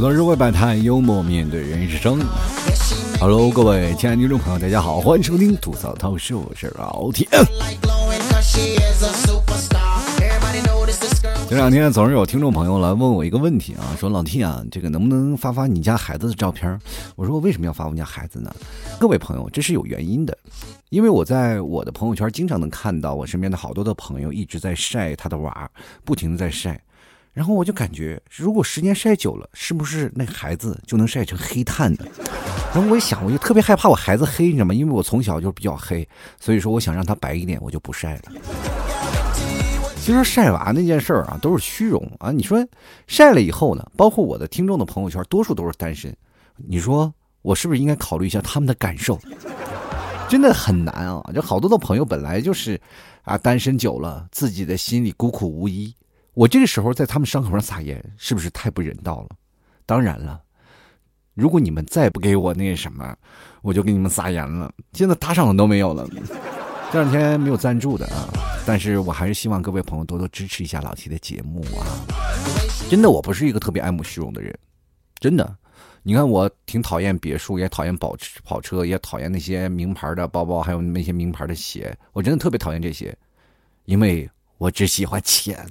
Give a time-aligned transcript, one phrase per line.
[0.00, 2.18] 吐槽社会百态，幽默面对人生。
[3.20, 7.28] Hello，各位亲爱的听众朋友，大家好，欢迎收听吐槽涛秀，我是老铁。
[11.50, 16.80] 这两天总是有听众朋友来问我一个问题啊，说老 T 啊，这个能不能发发你家孩子的照片？
[17.14, 18.50] 我说我为什么要发我家孩子呢？
[18.98, 20.34] 各位朋友，这是有原因的，
[20.88, 25.70] 因为我在我的朋友圈经常能看到我身边的好多的朋友一直在晒他的娃，
[26.06, 26.80] 不停的在晒。
[27.32, 32.04] 然后我就感觉，如果时间晒久了，是不是那孩子就能晒成黑炭的？
[32.74, 34.74] 然后我一想，我就特别害怕我孩子黑，你知道吗？
[34.74, 36.06] 因为我从小就比较黑，
[36.40, 38.22] 所以说我想让他白一点，我就不晒了。
[39.96, 42.32] 其实晒娃那件事儿啊，都是虚荣啊。
[42.32, 42.66] 你说
[43.06, 46.14] 晒了以后呢，包括我的听众的朋友圈，多数都是单身。
[46.56, 49.18] 你说我是不是应该考虑一下他们的感受？
[50.28, 51.22] 真的很难啊！
[51.34, 52.80] 就好多的朋友本来就是
[53.22, 55.94] 啊，单身久了，自己的心里孤苦无依。
[56.34, 59.30] 我这个时候在他们伤口上撒盐，是不是太不人道了？
[59.84, 60.40] 当然了，
[61.34, 63.16] 如果你们再不给我那什么，
[63.62, 64.72] 我就给你们撒盐了。
[64.92, 66.08] 现在打赏的都没有了，
[66.92, 68.28] 这两天没有赞助的啊。
[68.64, 71.82] 但是我还是希望各位朋友多多支持一下老 T 的节目啊！
[72.88, 74.56] 真的，我不是一个特别爱慕虚荣的人，
[75.18, 75.56] 真的。
[76.02, 81.96] 你看，我挺讨厌别墅，也讨厌跑跑车，也讨厌那些名牌的包包，还有那些名牌的鞋。
[82.12, 83.16] 我真的特别讨厌这些，
[83.86, 84.30] 因为。
[84.60, 85.66] 我只喜欢钱，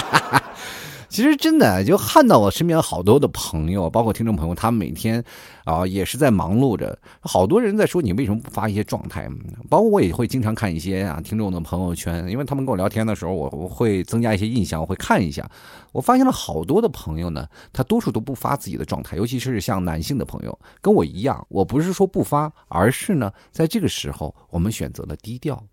[1.08, 5.24] 其实真的就看到我身边好多的朋友，包括听众朋友，他们每天
[5.64, 6.98] 啊也是在忙碌着。
[7.20, 9.26] 好多人在说你为什么不发一些状态？
[9.70, 15.50] 包括我也会经常看一些啊听众的朋友圈，因为他们跟我聊天的时候，我我会增加一些印象，我会看一下。
[15.92, 25.64] 我发现了好多的朋友呢，他多数都不发自己的状态，尤其是像男性的朋友，跟我一样，我不是说不发，而是呢在这个时候我们选择了低调。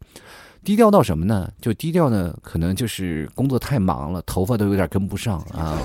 [0.63, 1.51] 低调到什么呢？
[1.61, 5.77] 就低调呢，可能就是工作太忙了，头发都有点跟不上啊。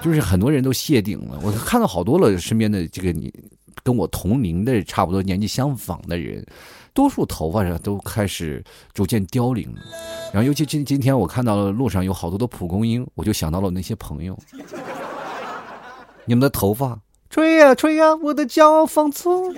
[0.00, 3.32] 就是很多人都谢顶了，我看到好多了，身边的这个你
[3.82, 6.44] 跟我同龄的差不多年纪相仿的人，
[6.94, 8.62] 多数头发上都开始
[8.94, 9.68] 逐渐凋零。
[10.32, 14.38] 然后尤其今今天我看到了路上有好多的蒲公英，我就想到了那些朋友，
[16.24, 16.98] 你们的头发
[17.28, 19.54] 吹呀吹呀，我的骄傲放纵。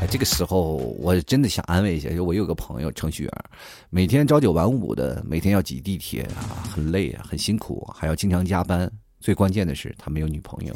[0.00, 3.32] 哎，这个时候我真的想安慰一下，就我有个朋友程序员，
[3.88, 8.90] 每天朝九晚五的，每天要挤地铁啊，很累啊，很辛苦，还要经常加班。
[9.20, 10.74] 最关键的是他没有女朋友，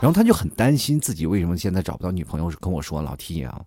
[0.00, 3.60] 然后他就很担心自己为什么现在找不到女朋友，跟我说：“老 T 啊，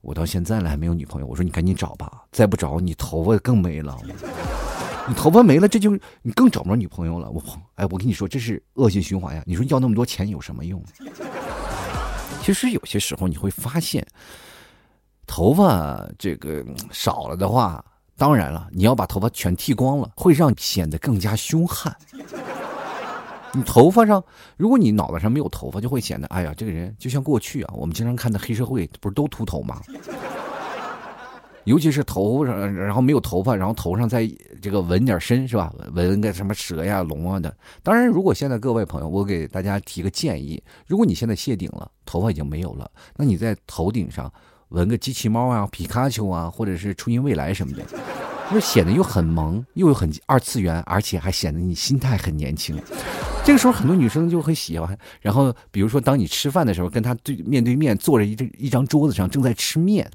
[0.00, 3.96] 我到现在了还没有女朋友。”我说：“你赶紧找吧，再不找你头发更没了，
[5.08, 7.40] 你头发没了，这就你更找不着女朋友了。”我
[7.76, 9.42] 哎，我跟你说，这是恶性循环呀！
[9.46, 10.82] 你说要那么多钱有什么用？
[12.46, 14.06] 其实有些时候你会发现，
[15.26, 17.84] 头发这个少了的话，
[18.16, 21.92] 当然了，你要把头发全剃光了，会让显得更加凶悍。
[23.52, 24.24] 你头发上，
[24.56, 29.82] 如果你脑袋上没有头发，就会显得，哎呀，这个人就像过去啊，我们经常看的黑社会，不是都秃头吗？
[31.66, 34.28] 尤其是头上，然后没有头发，然后头上再
[34.62, 35.72] 这个纹点身是吧？
[35.94, 37.54] 纹个什么蛇呀、龙啊的。
[37.82, 44.32] 当然，如果现在各位朋友，我给大家提个建议：如果你现在谢顶了，头发已经没有了，那你在头顶上
[44.68, 47.82] 纹个机器猫啊、皮卡丘啊，或者是初音未来什么的。
[48.52, 52.80] 就显得又很萌，又很二次元，而且还显得你心态很年轻。
[53.44, 54.96] 这个时候，很多女生就会喜欢。
[55.20, 60.08] 然后，比如说，当你吃饭的时候，跟他对面对面坐着一一张桌子上，正在吃面，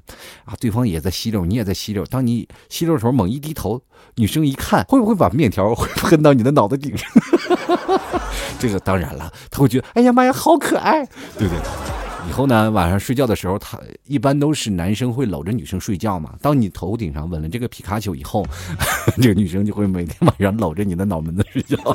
[0.44, 2.04] 啊，对方也在吸溜，你也在吸溜。
[2.06, 3.80] 当你吸溜的时候，猛一低头，
[4.16, 7.10] 女生一看，会不会把面条会喷到你的脑袋顶上？
[8.58, 11.04] 这个当然了，他会觉得，哎呀妈呀，好可爱，
[11.38, 12.01] 对不对？
[12.28, 16.34] 以后呢，晚上睡觉的时候，他一般都是男生会搂着女生睡觉嘛。
[16.40, 18.46] 当你头顶上吻了这个皮卡丘以后，
[19.20, 21.76] 这个女生就会每天晚上搂着你的脑门子睡觉。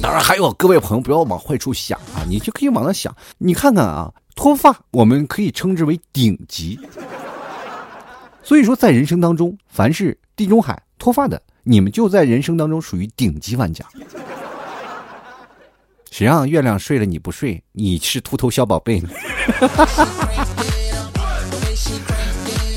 [0.00, 3.14] 当然，还有各位朋友不要往坏处想啊，你就可以往那想。
[3.36, 6.78] 你看看啊，脱发我们可以称之为顶级。
[8.42, 13.84] 所以说，在人生当中，凡是地中海脱发的，你们就在人生当中属于顶级玩家。
[16.18, 17.62] 谁让月亮睡了你不睡？
[17.70, 19.08] 你是秃头小宝贝呢？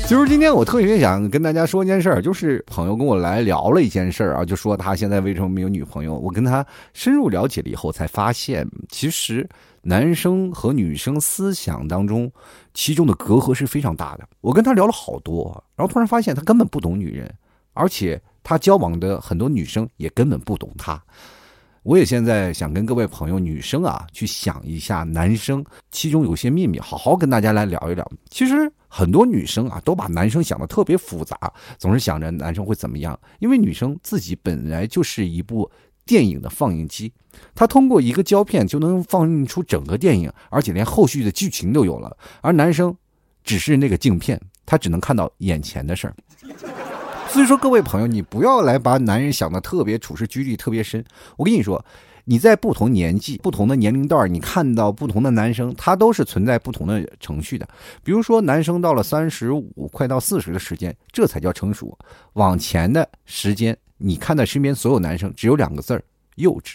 [0.06, 6.16] 其实今天我特别想跟大家说一件事儿，就是朋友跟我来聊了一件事儿啊，就说他现在为什么没有女朋友。
[6.16, 9.44] 我跟他深入了解了以后，才发现其实
[9.80, 12.30] 男生和女生思想当中
[12.74, 14.28] 其中的隔阂是非常大的。
[14.40, 17.28] 我跟他聊了好多，然后突然发现他根本不懂女人，
[17.72, 21.02] 而且他交往的很多女生也根本不懂他。
[21.82, 28.08] 我也现在想跟各位朋友女生啊，去想一下男生其中有些秘密，好好跟大家来聊一聊。
[28.30, 31.36] 其实很多女生啊，都把男生想的特别复杂，
[31.78, 33.18] 总是想着男生会怎么样。
[33.40, 35.68] 因为女生自己本来就是一部
[36.06, 37.12] 电影的放映机，
[37.52, 42.16] 它通过一个胶片就能放映出整个电影，而且连后续的剧情都有了。
[42.42, 42.96] 而男生
[43.42, 46.14] 只是那个镜片，他只能看到眼前的事儿。
[47.32, 51.02] 所以说，各位朋友，你不要来把男人想的特别处事拘礼特别深。
[51.38, 51.82] 我跟你说，
[52.26, 57.66] 你在不同年纪、不同的年龄段，你看到不同的男生，他都是存在不同的程序的。
[58.04, 61.96] 比如说，男生到了三十五，快到四十的时间，这才叫成熟。
[62.34, 66.04] 往前的时间，你看到身边所有男生，只有两个字儿：
[66.34, 66.74] 幼稚。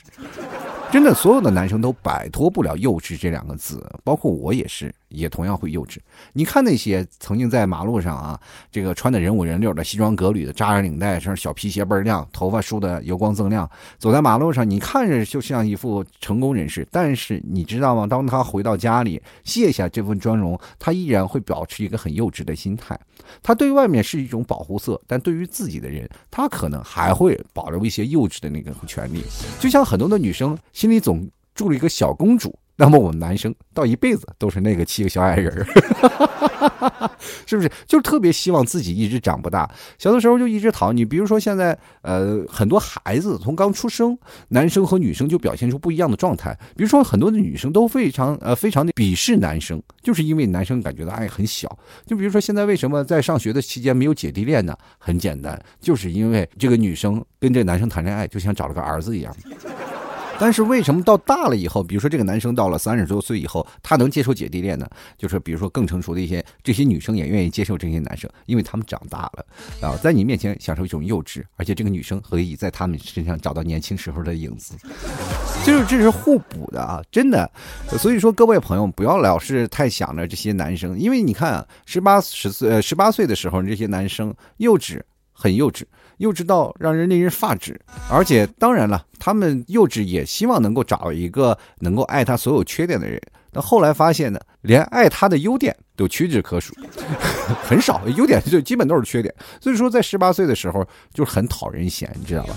[0.89, 4.93] 真的，所有的男生都摆脱不了“幼稚”这两个字，包括我也是。
[5.09, 5.99] 也同样会幼稚。
[6.33, 8.37] 你看那些曾经在马路上啊，
[8.69, 16.85] 这个穿的人五人六的西装革履的，扎着领带，身上小皮鞋倍儿亮，头发梳的油光锃亮，走在马路上，你看着就像一副成功人士。
[16.91, 18.05] 但是你知道吗？
[18.05, 22.99] 当他回到家里卸下这份妆容，他依然会保持一个很幼稚的心态。
[23.41, 29.23] 他对外面是一种保护色，但对于自己的人，他可能还会保留一些幼稚的那个权利。
[29.59, 32.57] 就像很多的女生心里总住了一个小公主。
[32.79, 37.09] 那么我们男生到一辈子都是那个七个小矮人儿，
[37.47, 37.67] 是不是？
[37.87, 39.67] 就是特别希望自己一直长不大。
[39.97, 40.93] 小的时候就一直逃。
[40.93, 44.15] 你比如说现在，呃，很多孩子从刚出生，
[44.49, 46.55] 男生和女生就表现出不一样的状态。
[46.75, 51.67] 比如说很多的女生都非常呃非常的鄙视男生，就是因为男生感觉到爱很小。
[52.05, 54.77] 就比如说现在为什么在上学的期间没有姐弟恋呢？
[54.99, 59.35] 很简单，就是因为这个女生跟这个男生谈恋爱，就像找了个儿子一样。
[60.39, 64.87] 但是为什么到大了以后，比如说这个男生到了三十多岁以后，他能接受姐弟恋呢？
[65.17, 69.45] 就是比如说更成熟的一些这些女生也愿意接受这些男生，因为他们长大了
[69.81, 74.75] 啊，在你面前享受一种幼稚，而且这个女生可以在他们身上找到年轻时候的影子，
[75.65, 77.49] 就是这是互补的啊，真的。
[77.97, 85.01] 所以说各位朋友不要老是太想着这些男生，因为你看啊，十八十岁呃十八岁的时候这些男生幼稚，
[85.31, 85.83] 很幼稚。
[86.17, 87.79] 幼稚到让人令人发指，
[88.09, 93.21] 而且当然了，他们幼稚也希望能够找一个能够爱他所有缺点的人。
[93.51, 96.75] 但后来发现呢，连爱他的优点都屈指可数，
[97.63, 99.33] 很少，优点就基本都是缺点。
[99.61, 102.55] 所以说，在十八岁的时候就很讨人嫌，你知道吧？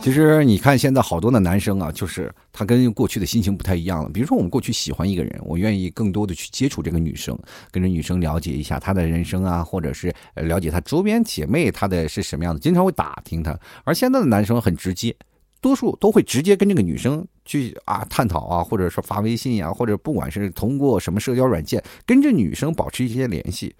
[0.00, 4.08] 其实你看，现在好多的男生啊，就是他跟过去的心情不太一样了。
[4.08, 7.38] 比如说，我们过去喜欢一个人，我愿意更多的去接触这个女生，
[7.70, 13.58] 跟着女生了解一下她的人生啊，或者是了解她周边姐妹她的是什么样的，经常会打听她。
[13.84, 15.14] 而现在的男生很直接，
[15.60, 23.74] 多数都会直接跟这个女生去啊探讨啊，或者说发微信呀，或者不管是通过什么社交软件跟这女生保持一些联系。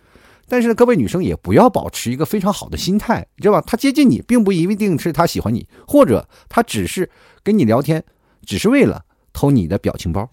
[0.49, 3.63] 但是各位女生也不要保持一个非常好的心态，知道吧？
[3.67, 7.09] 他接近你，并不一定是他喜欢你，或者他只是
[7.43, 8.03] 跟你聊天，
[8.47, 10.29] 只是为了偷你的表情包。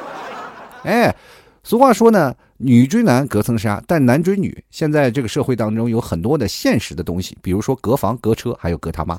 [0.82, 1.14] 哎，
[1.62, 9.18] 俗话说呢，女追男隔层纱，但男追女，现在这个社会当中有很多的现实的东西，比如说隔房、隔车，还有隔他妈。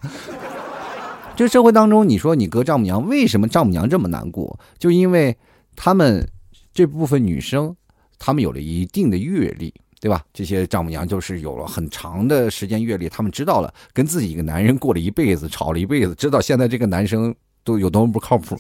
[1.36, 4.60] 这社会当中，你说你隔丈母娘，为什么丈母娘这么难过？
[4.80, 5.38] 就因为
[5.76, 6.28] 他们
[6.74, 7.76] 这部分女生，
[8.18, 9.74] 她们有了一定的阅历。
[10.02, 10.22] 对吧？
[10.34, 17.34] 这些丈母娘就是有了很长的时间阅历，他们知道了跟自己一个男人过了一辈子，吵了一辈子，知道现在这个男生
[17.64, 18.56] 都有多么不靠谱，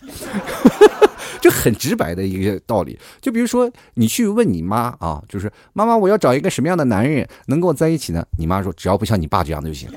[1.39, 2.97] 这很直白的一个道理。
[3.21, 8.25] 就比如说，你去问你妈啊，就是妈妈，我要找一个什么样的男人能跟我在一起呢？
[8.39, 9.88] 你妈说，只要不像你爸这样的就行，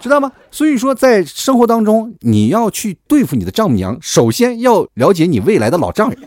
[0.00, 0.32] 知道吗？
[0.50, 6.18] 所以说，在生活当中，你要去对付你的丈母娘，首先要了解你未来的老丈人。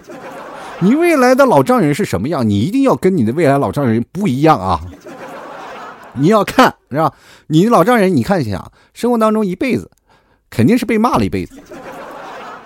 [0.79, 2.47] 你未来的老丈人是什么样？
[2.47, 4.81] 你一定要跟你的未来老丈人不一样啊！
[6.13, 7.13] 你要看是吧？
[7.47, 9.89] 你老丈人，你看一下，生活当中一辈子
[10.49, 11.61] 肯定是被骂了一辈子。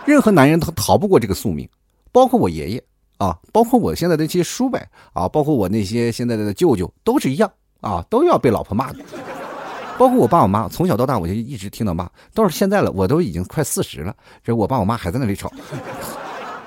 [0.05, 1.69] 任何男人都逃不过这个宿命，
[2.11, 2.83] 包括我爷爷
[3.17, 4.79] 啊，包括我现在的这些叔伯
[5.13, 7.51] 啊，包括我那些现在的舅舅都是一样
[7.81, 8.99] 啊，都要被老婆骂的。
[9.97, 15.51] 包括我爸我妈，从小到大我就一直听到骂，到现在了，我都已经快四十了，这我爸我妈还在那里吵。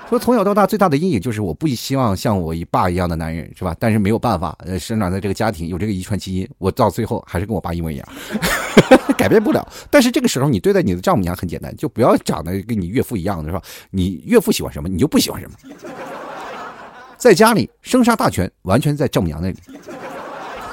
[0.09, 3.75] 说从小到大最大的阴影就是我不希望像我一爸一样的男人，是吧？
[3.79, 8.07] 但是没有办法，呃，生长在这个家庭有这个遗传基因，我到最后还是跟我爸一模一样，
[9.17, 9.67] 改变不了。
[9.89, 13.61] 但是这个时候你对待你的丈母娘很简单，就不要长得跟你岳父一样的是吧？
[13.89, 15.55] 你岳父喜欢什么，你就不喜欢什么。
[17.17, 19.57] 在家里生杀大权完全在丈母娘那里。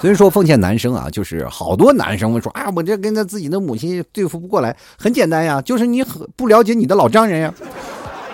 [0.01, 7.55] 所以说，奉劝男生啊，就是好多男生会说啊，我这跟他自己的母亲对付不过来，很简单呀，就是你很不了解你的老丈人呀。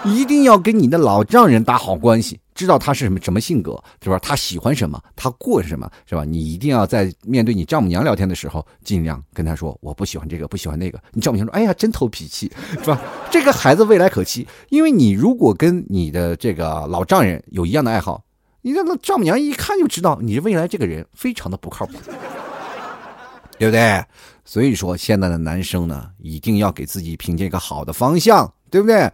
[0.06, 4.18] 一定要跟你的老丈人打好关系，知道他是什么什么性格，是吧？
[4.20, 6.24] 他喜欢什么，他过什么，是吧？
[6.24, 11.00] 你一定要在面对你丈母娘聊天的时候，尽量跟他说我不喜欢这个，不喜欢那个。
[11.12, 12.50] 你丈母娘说，哎呀，真投脾气，
[12.82, 13.00] 是吧？
[13.30, 18.22] 这个孩子未来可期，因为你如果跟你的这个老丈人有一样的爱好，
[18.62, 21.94] 你让那丈母娘一看就知道你未来这个人非常的不靠谱。
[23.58, 24.04] 对不对？
[24.44, 29.10] 所以说，现在的男生呢，一定要给自己凭借一个好的方向，对不对？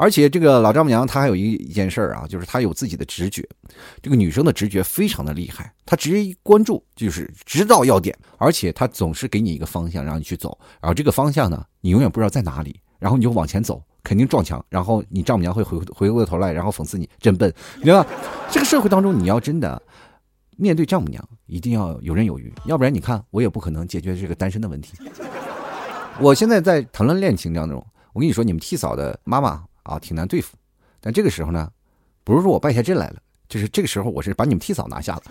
[0.00, 3.46] 而且这个老丈母娘她还有一一件事儿啊，就是她有自己的直觉。
[4.00, 17.52] 这个女生的直觉非常的厉害，她直接一关注就是知道要点，而且她总是给你一个方向让你去走，然后这个方向呢，你永远不知道在哪里，然后你就往前走，肯定撞墙，然后你丈母娘会回 回过头来，然后讽刺你真笨，
[17.82, 18.06] 对吧？
[18.52, 19.82] 这个社会当中，你要真的
[20.56, 24.94] 面对丈母娘，一定要游刃有余，要不然你看我也不可能解决这个单身的问题。
[26.20, 29.64] 我现在在谈论恋情当中，我跟你说，你们替嫂的妈妈。
[29.88, 30.56] 啊，挺难对付，
[31.00, 31.70] 但这个时候呢，
[32.22, 33.16] 不是说我败下阵来了，
[33.48, 35.22] 就是这个时候我是把你们替嫂拿下了，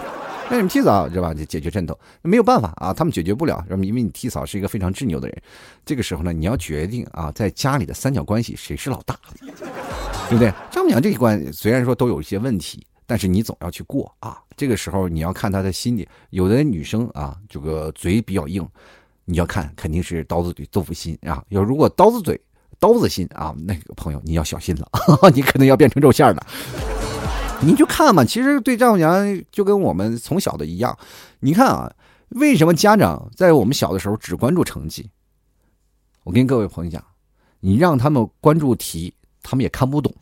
[0.48, 1.34] 那你们替嫂知道吧？
[1.34, 5.42] 就解决战斗，没有办法啊，他们解决不了，因为你替嫂是一个非常执拗的人。
[5.84, 9.18] 这个时候呢，你要决定啊，在家里的三角关系谁是老大，
[10.28, 10.52] 对不对？
[10.70, 14.38] 丈母娘这一关虽然说都有一些问题，但是你总要去过啊。
[14.56, 18.66] 这个时候你要看她的心理，有的女生啊，这个嘴比较硬，
[19.24, 21.44] 你要看肯定是刀子嘴豆腐心啊。
[21.48, 22.40] 要如果刀子嘴。
[22.78, 24.88] 刀子心啊，那个朋友你要小心了，
[25.34, 26.46] 你可能要变成肉馅了。
[27.62, 30.96] 你就看嘛，其实对丈母娘就跟我们从小的一样。
[31.40, 31.90] 你看啊，
[32.30, 35.08] 为什么家长在我们小的时候只关注成绩？
[36.24, 37.02] 我跟各位朋友讲，
[37.60, 40.14] 你让他们关注题，他们也看不懂。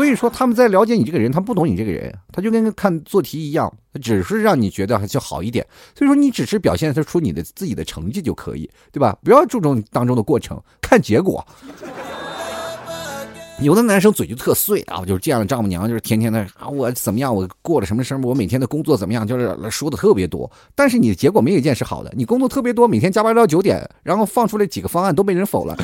[0.00, 5.62] 所以说他们在了解你这个人，他不懂你这个人，他就跟看做题一样，只是让你觉得就好一点。
[5.94, 9.14] 所以说你只是表现出你的自己的成绩就可以，对吧？
[9.22, 11.46] 不要注重当中的过程，看结果。
[13.60, 20.50] 有的男生嘴就特碎啊，就是这样的丈母娘，就是天天的啊，我怎么样，我过了什么生活，我每天的工作怎么样，就是说的特别多。
[20.74, 25.76] 但是你的结果没有一件是好的，你工作特别多，每天加班到九点，然后放出来几个方案都被人否了，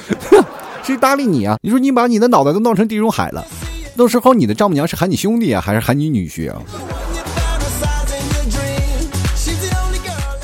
[0.82, 1.58] 谁搭理你啊？
[1.60, 3.46] 你说你把你的脑袋都弄成地中海了。
[3.96, 6.60] 到时候你的丈母娘是喊你兄弟啊，还是喊你女婿啊？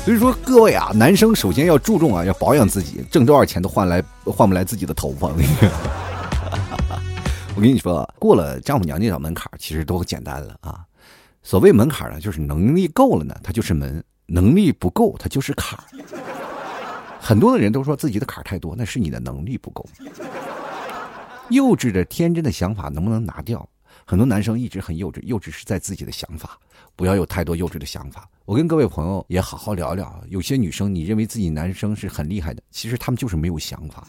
[0.03, 5.29] 所以说各位啊，男生首先要注重啊，要保养自己，挣多少钱都换来换不来自己的头发。
[7.55, 10.81] 我跟你说，过了丈母娘那道门槛，其实都简单了啊。
[11.43, 15.83] 所谓门槛呢，就是能力够了呢，它就是门；能力不够，它就是坎儿。
[17.19, 19.87] 很多的人都说自己的坎儿太多，那是你的能力不够。
[21.49, 23.67] 幼稚的天真的想法能不能拿掉？
[24.05, 26.57] 很多男生一直很幼稚，幼稚是在自己的想法，
[26.95, 28.27] 不要有太多幼稚的想法。
[28.45, 30.21] 我跟各位朋友也好好聊聊。
[30.27, 34.07] 有些女生，你认为自己男生是很厉害的，其实他们就是没有想法，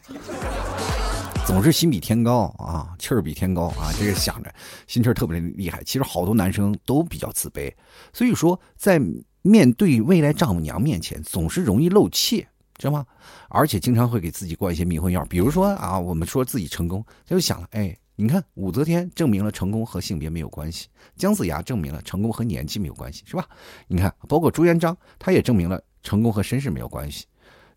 [1.46, 4.52] 总是心比天高啊，气儿比天高啊，这个想着
[4.86, 5.82] 心气儿特别厉害。
[5.84, 7.72] 其实好多男生都比较自卑，
[8.12, 9.00] 所以说在
[9.42, 12.46] 面对未来丈母娘面前，总是容易露怯。
[12.76, 13.06] 知道吗？
[13.54, 23.46] 而且经常会给自己灌一些迷魂药，比如说啊，我们说自己成功，他就想了，哎，你看武则天证明了成功和性别没有关系，姜子牙证明了成功和年纪没有关系，是吧？
[23.86, 27.26] 你看，包括朱元璋，他也证明了成功和身世没有关系，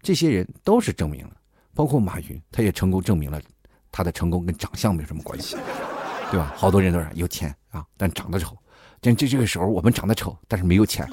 [0.02, 1.34] 这些人都是证明了。
[1.76, 3.40] 包括马云，他也成功证明了
[3.92, 5.56] 他的成功跟长相没有什么关系，
[6.32, 6.54] 对吧？
[6.58, 8.58] 好多人都是有钱啊，但长得丑。
[9.00, 11.08] 但这这个时候，我们长得丑，但是没有钱。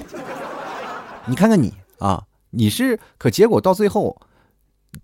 [1.27, 2.25] 你看看你啊。
[2.57, 4.17] 你是，可结果到最后，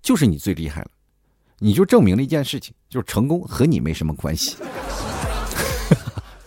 [0.03, 0.91] 就是你最厉害了，
[1.59, 4.57] 你就证明了一件事情，就是成功和你没什么关系。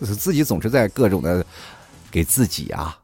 [0.00, 1.44] 自己总是在各种的
[2.10, 2.98] 给自己啊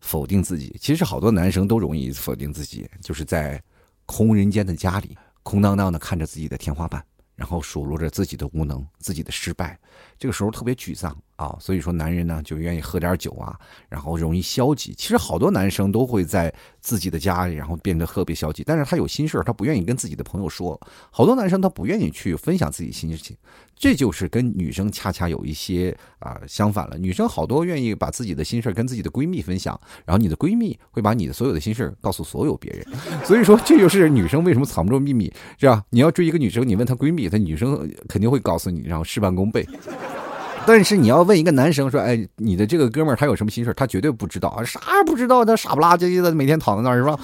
[0.00, 0.76] 否定自己。
[0.80, 3.62] 其实好多男生都容易否定自己，就是在
[4.06, 7.04] 空人间的家里，空荡荡的看着自己的天花板。
[7.34, 9.76] 然后数落着自己的无能、自己的失败，
[10.22, 11.56] 这个时候特别沮丧啊。
[11.58, 14.94] 所以说，男人呢就愿意喝点酒啊，然后容易消极。
[14.94, 18.62] 其实好多男生都会在自己的家里，然后变得特别消极。
[18.62, 20.80] 但是他有心事他不愿意跟自己的朋友说。
[21.10, 23.36] 好多男生他不愿意去分享自己心事情，
[23.74, 26.96] 这就是跟女生恰恰有一些啊相反了。
[26.96, 32.86] 女生好多愿意把自己的心事跟自己的闺蜜分享，然后你的闺蜜会把你的所有的心事告诉所有别人。
[33.26, 35.84] 所以说，这就是女生为什么藏不住秘密，是吧？
[35.90, 37.28] 你要追一个女生，你问她闺蜜。
[37.28, 39.66] 她女生肯定会告诉你，然后事半功倍。
[40.64, 47.18] 但是你要问一个男生说：“哎，你的这个哥们儿他有什么心事他绝对不知道啊，啥也不知道，他傻不拉几的，每天躺在那儿是吧？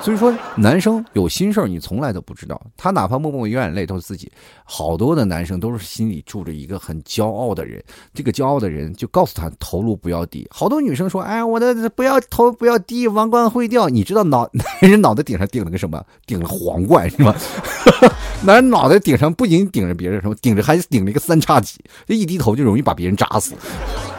[0.00, 2.60] 所以说，男生有心事你从来都不知道。
[2.76, 4.30] 他哪怕默默流眼泪，都是自己。
[4.64, 7.82] 好多的男生都是心里住着一个很骄傲的人，
[8.12, 10.46] 这个骄傲的人就告诉他头颅不要低。
[10.50, 16.02] 好多女生说：“哎，我的不要头不要低，王冠会掉。”你知道脑男 人脑袋顶上顶了个什么？
[16.26, 17.34] 顶了皇冠是吧？
[18.44, 22.83] 男人脑袋顶上不仅顶着别人什么，顶着还顶了一个三叉戟，这一低头就容易。
[22.84, 23.54] 把别人扎死，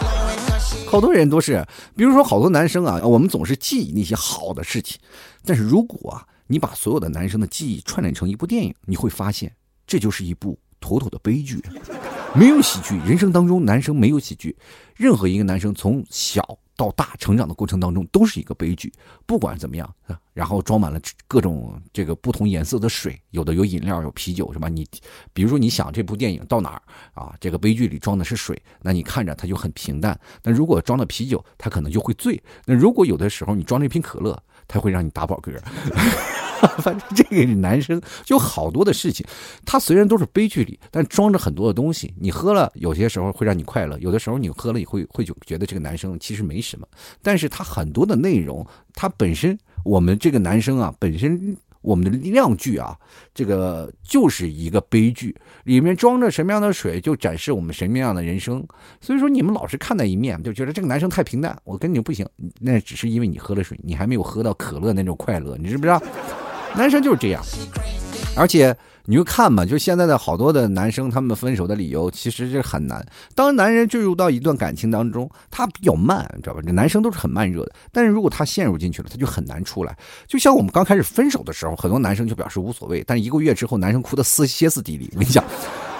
[0.89, 4.99] 好多人都是，比如说好多男生啊，我们总是记忆那些好的事情，
[5.45, 9.51] 但是如果啊，你把所有的男生的记忆串联成一部电影，你会发现
[9.85, 11.63] 这就是一部妥妥的悲剧。
[12.37, 14.55] 没有喜剧，人生当中男生没有喜剧。
[14.95, 18.91] 任何一个男生从小到大成长的过程当中都是一个悲剧，
[19.25, 19.89] 不管怎么样，
[20.33, 24.67] 然后装满了各种这个不同颜色的水，有的有饮料，有啤酒，是吧？
[24.67, 24.85] 你
[25.33, 26.81] 比如说你想这部电影到哪儿
[27.13, 27.33] 啊？
[27.39, 30.19] 这个悲剧里装的是水，那你看着它就很平淡。
[30.43, 32.41] 那如果装的啤酒，它可能就会醉。
[32.65, 34.37] 那如果有的时候你装了一瓶可乐，
[34.67, 35.57] 它会让你打饱嗝。
[36.79, 39.25] 反正这个男生就好多的事情，
[39.65, 42.13] 他虽然都是悲剧里，但装着很多的东西。
[42.19, 46.87] 你喝了，有些时候会让你快乐；有的时候你喝了也会会就觉得这个男生其实没什么。
[47.21, 52.97] 但是他很多的内容，他本身我们这个男生啊，本身我们的量剧啊，
[53.33, 55.35] 这个就是一个悲剧，
[55.65, 58.65] 里面装着什么样的水，就展示我们什么样的人生。
[58.99, 61.55] 所以说，你们老是看那一面，就觉得这个男生太平淡。
[61.63, 62.27] 我跟你不行，
[62.59, 66.01] 那只是因为你喝了水，你还没有喝到可乐那种快乐，你知不知道？
[66.77, 67.41] 男生就是这样，
[68.35, 73.05] 而且你就看嘛，就现在的好多的男生，他们分手的理由其实是很难。
[73.33, 76.61] 当男人坠入到一段感情当中，他比较慢，你知道吧？
[76.65, 79.97] 这男生都是很慢热的，但是如果他陷入进去了，他就很难出来。
[80.27, 85.09] 就像我们刚开始分手的时候，很多男生就表示无所谓，但一个月之后，男生哭得撕歇斯底里。
[85.13, 85.43] 我跟你讲。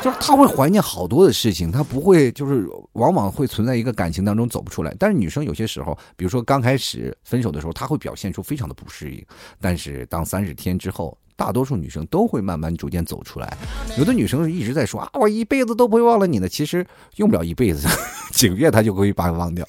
[0.06, 4.96] 就是他会怀念好多的事情，他不会就是往往会存在一个感情当中走不出来。
[5.00, 9.26] 但是女生有些时候，比如说刚开始分手的时候，她会表现出非常的不适应。
[9.60, 13.58] 但是当三十天之后，大多数女生都会慢慢逐渐走出来。
[13.98, 16.86] 有的女生一直在说啊，我一辈子都不会忘了你的，其实
[17.16, 17.88] 用不了一辈子，
[18.32, 19.68] 几个月她就可以把你忘掉。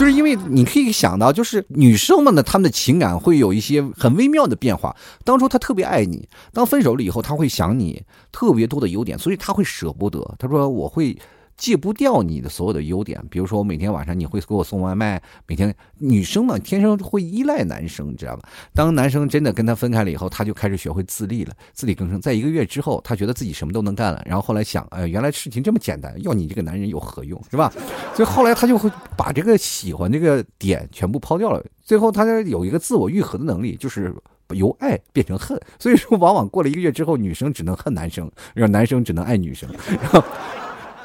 [0.00, 4.96] 就是因为你可以想到，就是女生们呢，她们的情感会有一些很微妙的变化。
[5.24, 8.02] 当初她特别爱你，当分手了以后，她会想你
[8.32, 10.36] 特别多的优点，所以她会舍不得。
[10.38, 11.14] 她说：“我会。”
[11.60, 18.48] 戒不掉你的所有的优点，比如说我每天晚上你会给我送外卖，每天女生嘛天生会依赖男生，你知道吧？
[18.74, 22.18] 当男生真的跟她分开了以后，她就开始学会自立了，自力更生。
[22.18, 27.70] 在一个月之后，她觉得自己什么都能干了，然后后来想，哎，原来事情这么简单，要你这个男人有何用，是吧？
[28.14, 31.62] 所以后来她就会把这个喜欢这个点全部抛掉了。
[31.84, 34.14] 最后她有一个自我愈合的能力，就是
[34.54, 35.60] 由爱变成恨。
[35.78, 39.68] 所以说，往往过了一个月之后，女生只能恨男生，让男生只能爱女生，
[40.00, 40.24] 然后。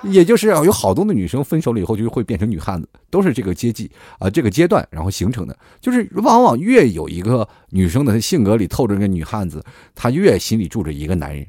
[0.03, 5.57] 也就是有好多的女生分手了以后就会变成女汉子，都是这个阶级啊，这个阶段然后形成的。
[5.81, 9.63] 就是往往越有一个女生的性格里透着个女汉子，
[9.95, 11.45] 她越心里住着一个男人。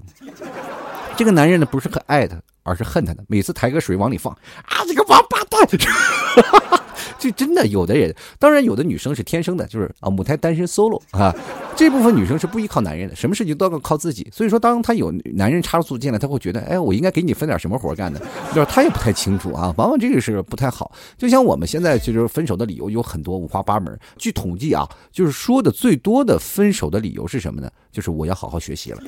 [1.16, 3.24] 这个男人呢，不是很爱她，而是恨他的。
[3.28, 5.66] 每次抬个水往里放，啊，这个王八蛋！
[7.18, 11.34] 就真的有的人，当然有的女生是天生的，就是啊母胎单身 solo 啊，
[11.74, 14.28] 这部分女生是不依靠男人的，什么事情都要靠自己。
[14.30, 18.20] 所以说，当她有男人插入进来，她会觉得，哎，我应该给你分点什么活干的，
[18.54, 19.72] 就是她也不太清楚啊。
[19.78, 20.92] 往往这个是不太好。
[21.16, 23.98] 就像我们现在就是分手的理由有很多五花八门。
[24.18, 27.70] 据统计啊，就是说的最多的分手的理由是什么呢？
[27.90, 29.02] 就是我要好好学习了。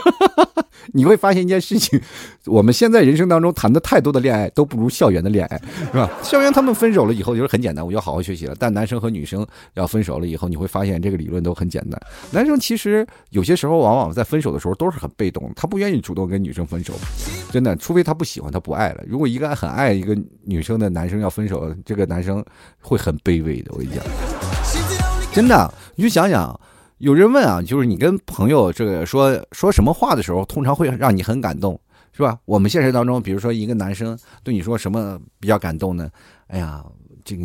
[0.92, 2.00] 你会发现一件事情，
[2.46, 5.60] 我们现在人生当中谈的太多的恋爱都不如校园的恋爱，
[5.92, 6.08] 是吧？
[6.22, 8.54] 校园他们分手了以后就是很简单，我要好好学习了。
[8.58, 12.00] 但男生和女生要分手了以后，你会发现这个理论都很简单。
[12.30, 16.94] 男生其实有些时候往往在分手的时候都是很被动，他不愿意主动跟女生分手，
[17.50, 19.02] 真的，除非他不喜欢，他不爱了。
[19.06, 22.42] 如果一个很爱一个女生的男生要分手，这个男生
[22.80, 23.72] 会很卑微的。
[23.72, 24.04] 我跟你讲，
[25.32, 26.58] 真的，你就想想。
[26.98, 31.78] 有人问啊，就是你跟朋友这个说说什么话的时候，通常会让你很感动，
[32.12, 32.40] 是吧？
[32.46, 36.10] 我们现实当中，比如说一个男生对你说什么比较感动呢？
[36.46, 36.82] 哎呀，
[37.22, 37.44] 这个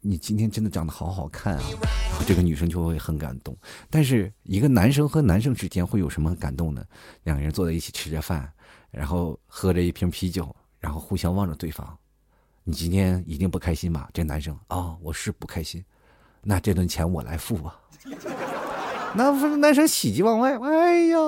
[0.00, 1.62] 你今天真的长得好好看啊，
[2.08, 3.54] 然后这个女生就会很感动。
[3.90, 6.82] 但是一个男生和男生之间会有什么感动呢？
[7.24, 8.50] 两个人坐在一起吃着饭，
[8.90, 11.94] 然后喝着一瓶啤酒，然后互相望着对方，
[12.64, 14.08] 你今天一定不开心吧？
[14.14, 15.84] 这男生啊，我是不开心，
[16.40, 17.78] 那这顿钱我来付吧。
[19.14, 21.18] 那不是男生喜极望外，哎呀，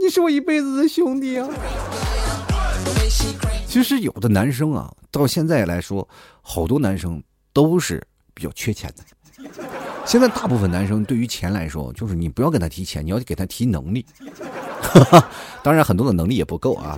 [0.00, 1.48] 你是我一辈子的兄弟啊！
[3.66, 6.08] 其实有的男生啊，到现在来说，
[6.40, 9.02] 好多男生都是比较缺钱的。
[10.04, 14.06] 现在大部分男生对于钱来说，就是你不要跟他提钱，你要给他提能力。
[15.64, 16.96] 当然，很多的能力也不够啊。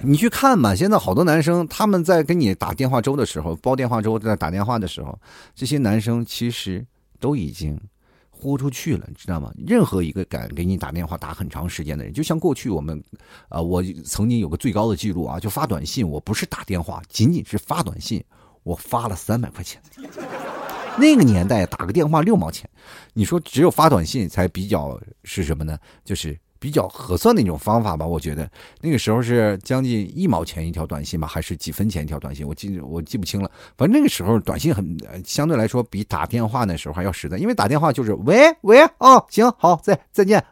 [0.00, 5.18] 你去看吧，现在好多男生他们在跟你打电话粥的时候，煲电话粥在打电话的时候，
[5.54, 6.84] 这些男生其实
[7.18, 7.80] 都已经。
[8.38, 9.50] 豁出去了，你知道吗？
[9.66, 13.02] 任何一个敢给你打电话打很长时间的人，就像过去我们，
[13.48, 18.22] 啊，我曾经有个最高的记录啊，就发短信，我不是打电话，仅仅是发短信，
[18.62, 19.80] 我发了三百块钱。
[20.98, 22.68] 那个年代打个电话六毛钱，
[23.14, 25.78] 你说只有发短信才比较是什么呢？
[26.04, 26.38] 就是。
[26.58, 32.46] 比较合算的一种方法吧，我觉得那个时候是将近一毛钱一条短信吧，还是几分钱一条短信？
[32.46, 33.50] 我记我记不清了。
[33.76, 40.44] 反正那个时候短信很相对来说比打电话那时候还要实在，因为打电话就是喂喂哦，行好再再见，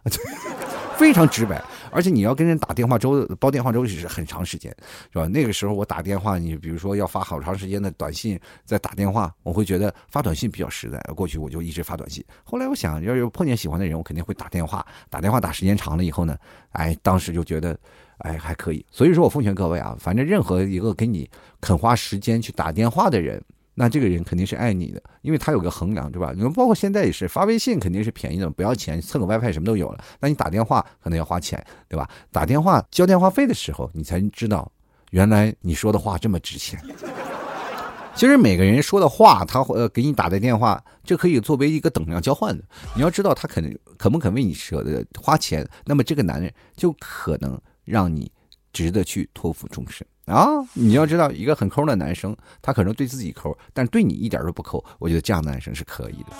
[0.96, 1.62] 非常直白。
[1.94, 4.74] 而且你要跟人打电话粥煲电话粥是很长时间，
[5.12, 5.28] 是吧？
[5.28, 10.98] 那个时候我打电话，你比如说要发好长时间的短信再打电话，我会觉得发短信比较实在。
[11.14, 14.84] 过去我就一直发短信，后来我想要有碰见喜欢的人，我肯定会打电话。
[15.08, 16.36] 打电话打时间长了以后呢，
[16.72, 17.78] 哎，当时就觉得。
[18.18, 18.86] 哎，还可以。
[18.92, 21.28] 所以说我奉劝各位啊，反正任何一个给你
[21.60, 23.42] 肯花时间去打电话的人，
[23.74, 26.32] 那这个人肯定是爱你的，因为他有个衡量，对吧？
[26.34, 30.04] 你们包括现在也是发微信，肯定是便宜的，不要钱，蹭个 WiFi 什么都有了。
[30.20, 32.08] 那你打电话可能要花钱，对吧？
[32.30, 34.70] 打电话交电话费的时候，你才知道
[35.10, 36.80] 原来你说的话这么值钱。
[38.14, 42.62] 其实每个人说的话，他呃给你打的电话，这可以作为一个等量交换的。
[42.94, 47.60] 你要知道他肯肯不肯为你舍得花钱，那么这个男人就可能。
[47.84, 48.32] 让你
[48.74, 50.46] 值得去托付终身啊！
[50.74, 54.84] 你要知道，一个很抠的男生，他可能对自己抠，但对你一点都不抠。
[54.98, 56.32] 我觉得这样的男生是可以的，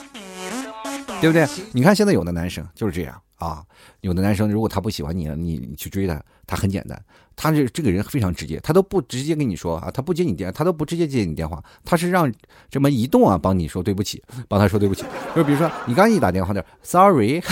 [1.20, 1.46] 对不对？
[1.72, 3.64] 你看现在有的男生就是这样啊，
[4.00, 7.00] 有的男生如果他不喜欢你了，你你去追他，他很简单，
[7.36, 12.32] 他这这个人非常直接，他都不直接跟你说啊，他不接你电，他都不直接接你电话，他是让
[12.70, 15.04] 这么移动啊帮你说对不起，帮他说对不起。
[15.36, 17.42] 就比如说你刚一打电话的，sorry。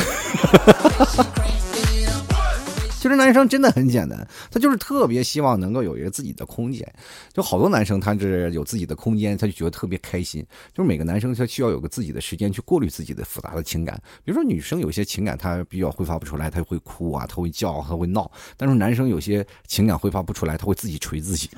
[3.02, 6.88] 其实男生真的很简单，他就是特别希望能够有一个自己的空间。
[7.32, 10.40] 就好多男生，他是有自己的空间，他就觉得特别开心。
[10.72, 14.00] 就是每个男生他需要有个自己的时间去过滤自己的复杂的情感。
[14.24, 18.30] 比如说女生有些情感她比较挥发不出来，她会哭啊，她会叫，她会闹。
[18.56, 21.50] 但是男生有些情感挥发不出来，他会自己锤自己。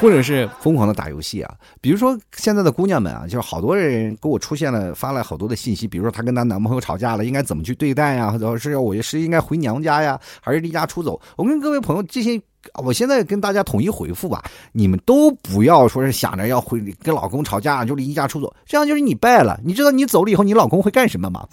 [0.00, 8.28] 或者是疯狂的打游戏啊，比如说现在的姑娘们啊，就是好多人给我出现了发了好多的信息，比如说她跟她男朋友吵架了，应该怎么去对待呀？
[8.28, 11.20] 或者是要我是应该回娘家呀，还是离家出走？
[11.36, 12.40] 我跟各位朋友这些。
[12.74, 19.58] 我现在跟大家统一回复吧，你们都不要说是想着要回跟老公吵架就离家出走，这样就是你败了。
[19.64, 21.44] 你知道你走了以后，你老公会干什么吗？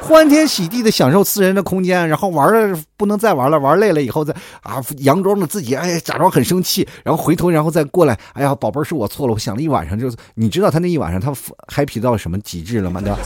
[0.00, 11.30] 欢天喜地的享受私人的空间，然后玩的不能再玩了，玩累了以后再啊，佯装着自己哎假装很生气，然后回头然后再过来，哎呀宝贝儿是我错了，我想了一晚上，就是你知道他那一晚上他
[11.66, 13.02] happy 到什么极致了吗？
[13.02, 13.18] 对吧？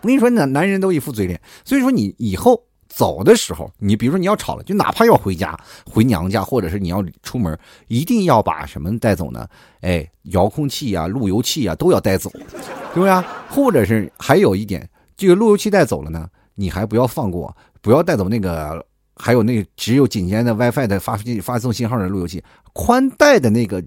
[0.00, 2.62] 我跟你说，男男人都一副嘴脸，所以说你以后。
[2.98, 5.56] 走的时候，你比如说你要吵了，就哪怕要回家、
[5.86, 7.56] 回娘家，或者是你要出门，
[7.86, 9.46] 一定要把什么带走呢？
[9.82, 13.24] 哎，遥控器啊、路由器啊都要带走，对不对啊？
[13.48, 18.84] 或者是还有一点，这个路由器带走了呢，你还不要放过，不要带走那个，
[19.14, 23.80] 还有那个只有紧接的 WiFi 的发发送信号的路由器，宽带的那个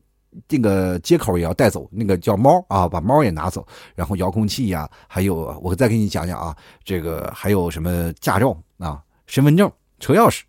[0.47, 3.65] 这个接口也要带走，那个叫猫啊，把猫也拿走，
[3.95, 8.57] 然后遥控器呀，还有我再给你讲讲啊，这个还有什么驾照。
[8.77, 10.41] 啊，身份证、车钥匙，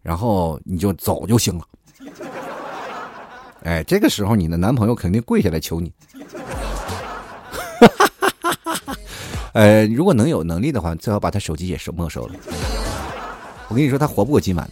[0.00, 1.64] 然后你就走就行了。
[3.64, 5.92] 哎，这个时候你的男朋友肯定跪下来求你。
[9.52, 12.34] 呃， 如果能有能力的话，最好把他手机也收没收了。
[13.66, 14.70] 我跟你说，他活不过今晚。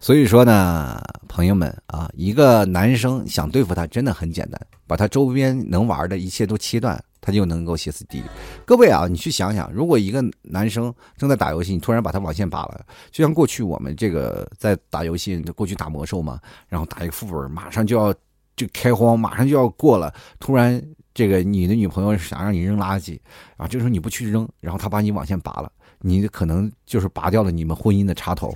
[0.00, 6.98] 所以说呢，朋友们啊，一个男生想对付他真的很简单，把他周边能玩的一切都切断。
[7.22, 8.24] 他就能够歇斯底里。
[8.64, 18.10] 各位啊，你去想想，如果一个男生正在打游戏，你突然把他网线拔了，就像过去我们这个在打游戏，过去打魔兽嘛，然后打一个副本，马上就要
[18.56, 20.82] 就开荒，马上就要过了，突然
[21.12, 23.20] 这个你的女朋友想让你扔垃圾，
[23.58, 28.50] 啊，这时候你不去扔，然后他把你网线拔了，你可能就是拔掉了你们婚姻的插头。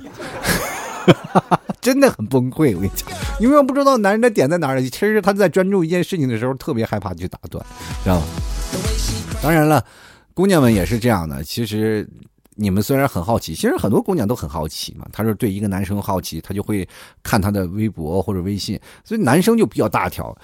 [1.80, 4.88] 真的很崩溃，我跟你讲，你们不知道男人的点在哪里？
[4.88, 7.64] 其实他在专注一件事情的时候，特别害怕去打断，
[8.02, 8.26] 知道吗？
[9.42, 9.84] 当然了，
[10.32, 11.44] 姑娘们也是这样的。
[11.44, 12.08] 其实
[12.54, 15.06] 你们虽然很好奇，其实很多姑娘都很好奇嘛。
[15.12, 16.88] 她说对一个男生好奇，她就会
[17.22, 20.34] 看他的微博或者微信，所以男生就比较大条。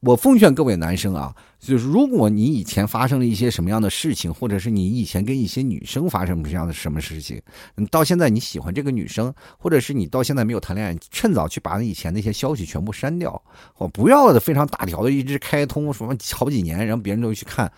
[0.00, 7.40] 我奉劝各位男生啊，就是如果你以前发生了一些什么样的事情，或者是你以前跟一些女生发生什么样的什么事情，
[7.74, 13.40] 你到现在你喜欢这个女生，或者是你到现在没有谈恋爱，趁早去把以前那些消息全部删掉，
[13.76, 17.70] 我不要的非常大条的一直开通什么好几年，然后别人都去看。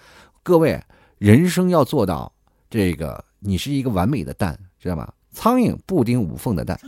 [0.44, 0.80] 各位，
[1.18, 2.32] 人生要做到
[2.70, 5.12] 这个，你是一个完美的蛋，知道吗？
[5.32, 6.78] 苍蝇不叮无缝的蛋。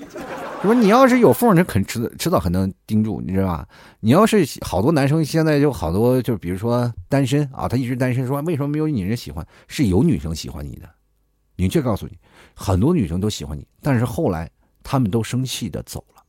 [0.63, 3.69] 说你要是有缝，你肯迟迟早还能盯住，你知道吧？
[4.01, 9.47] 你要是好多男生现在就好多，就比如说单身啊，他一直单身，说为什么没有女人喜欢？
[9.69, 10.89] 是有女生喜欢你的，
[11.57, 12.17] 明确告诉你，
[12.55, 14.51] 很多女生都喜欢你，但是后来
[14.83, 16.23] 他们都生气的走了。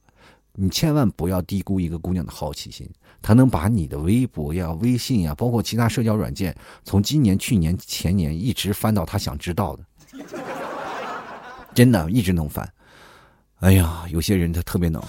[0.51, 2.89] 你千万不要低估一个姑娘的好奇心，
[3.21, 9.86] 她能把你的微博呀、微信呀，包括其他社交软件，从今年、去年、前年一直翻到她想知道的，
[11.76, 12.68] 真的一直能翻。
[13.60, 15.02] 哎呀，有些人他特别能，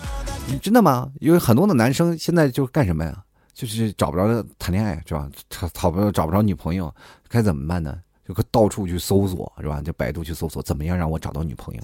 [0.60, 1.10] 真的吗？
[1.20, 3.22] 因为很多的男生现在就干什么呀？
[3.54, 5.28] 就是找不着谈恋爱，是吧？
[5.48, 6.94] 找找不找不着女朋友，
[7.28, 7.98] 该怎么办呢？
[8.26, 9.80] 就到处去搜索，是吧？
[9.80, 11.80] 就百度去搜索，怎么样让我找到女朋友？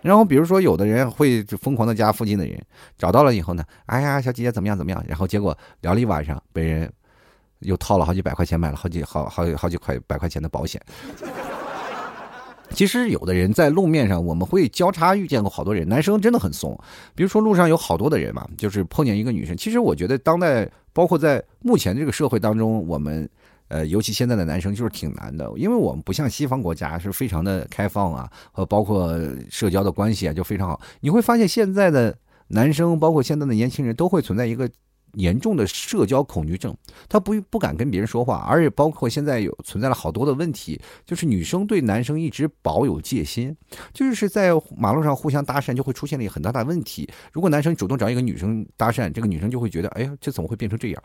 [0.00, 2.62] 然后比如说，有的人会疯狂的加附近的人，
[2.96, 5.04] 找到了以后呢，哎呀，小姐姐怎么样怎么样？
[5.08, 6.92] 然后结果聊了一晚上，被人
[7.60, 10.80] 又套了好几百块钱，买了好几好好好几块百块钱的保险。
[12.70, 16.78] 其实有的人在路面上，我们会交叉遇见过好多人，男生真的很怂。
[17.14, 19.56] 比如说路上有好多的人嘛，就是碰见一个女生。
[19.56, 23.28] 其实我觉得当代，包括在目前这个社会当中，我们。
[23.70, 29.14] 呃，尤其现在的男生就是挺难的，因为我们不像西方国家是非常的开放啊，和包括
[29.50, 30.80] 社交的关系啊就非常好。
[31.00, 34.66] 你会发现现在的男生，包括现在的年轻人都会存在一个
[35.14, 36.76] 严重的社交恐惧症，
[37.08, 43.56] 他不不敢跟别人说话，而且包括现在有存在了好多的问题，就是女生对男生一直保有戒心，
[43.92, 47.08] 就是在马路上互相搭讪就会出现了一个很大的问题。
[47.32, 51.02] 如果男生主动找一个女生搭讪，这个女生就会觉得，哎呀，这怎么会变成这样？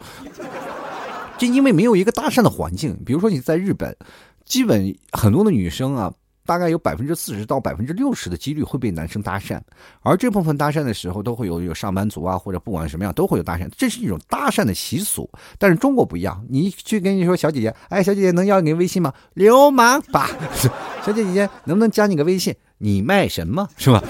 [1.37, 3.97] 就因为没有一个搭讪的环境，比如说你在日本，
[4.45, 6.13] 基本很多的女生啊，
[6.45, 9.59] 大概有百分之四十到百分之六十的几率会被男生搭讪，
[10.01, 15.29] 而这部分搭讪的时候都会有有上班族啊，或者不管什么样都会有搭讪，这是一种搭讪的习俗。
[15.57, 19.13] 但是中国不一样，你去跟你说小姐姐，哎，小姐姐能要你微信吗？
[19.33, 20.29] 流氓吧，
[21.05, 22.53] 小姐姐能不能加你个微信？
[22.77, 24.03] 你卖什么是吧？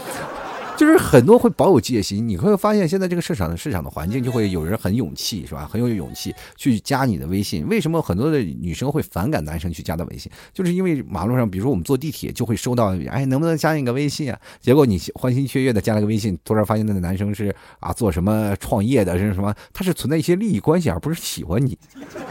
[0.76, 5.70] 就是很多会保有戒心，你会发现现在这个市场的市场的环境就会有人很勇气，是吧？
[5.72, 7.68] 很有勇气去加你的微信。
[7.68, 10.32] 为什么很多的女生会反感男生去加的微信？
[10.52, 14.40] 就是因为马路上，比如说我们坐地铁就会收到，哎，能不能加你个微信啊？
[14.60, 19.54] 结果你欢欣雀跃的加了个微信，突然发现那个男生是啊做什么创业的，是什么？
[19.74, 21.78] 他是存在一些利益关系，而不是喜欢你，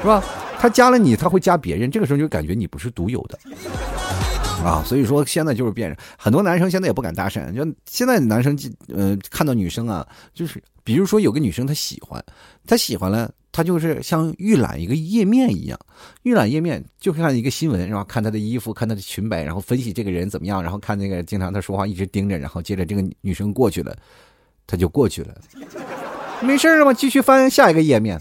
[0.00, 0.22] 是吧？
[0.58, 3.38] 他加了你，他会加别人，这个时候就感觉你不是独有的。
[4.64, 7.52] 啊，所以说现在就是变人，很多男生现在也不敢搭讪。
[7.52, 8.56] 就现在男生，
[8.88, 12.24] 呃，看到女生啊，就是比如说有个女生她喜欢，
[12.66, 15.78] 她喜欢了，她就是像预览一个页面一样，
[16.22, 23.96] 预览页面就看一个新闻，然后看她的衣服，看她的裙摆，然后分析这个人怎么样，然后看那个经常她说话一直盯着，然后接着这个女生过去了，
[24.66, 25.34] 他就过去了，
[26.40, 26.92] 没事了吗？
[26.94, 28.20] 继续翻下一个页面，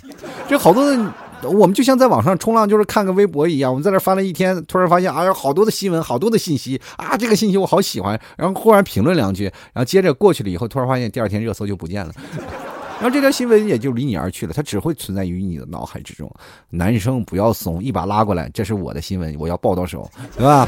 [0.49, 1.13] 这好多的。
[1.43, 3.71] 我们就像在网上冲浪，就是看个微博一样。
[3.71, 7.17] 我们在那翻了一天，突然发现，哎呀，好多的新闻，好多的信息啊！
[7.17, 12.13] 这个信息我好喜欢，然后忽然评论两句，然后接着过去了以后，突然发现第二天热搜就不见了，
[13.01, 14.53] 然后这条新闻也就离你而去了。
[14.53, 16.31] 它只会存在于你的脑海之中。
[16.69, 20.67] 男生不要怂，一把拉过来，这是我的新闻，我要抱到手， 对吧？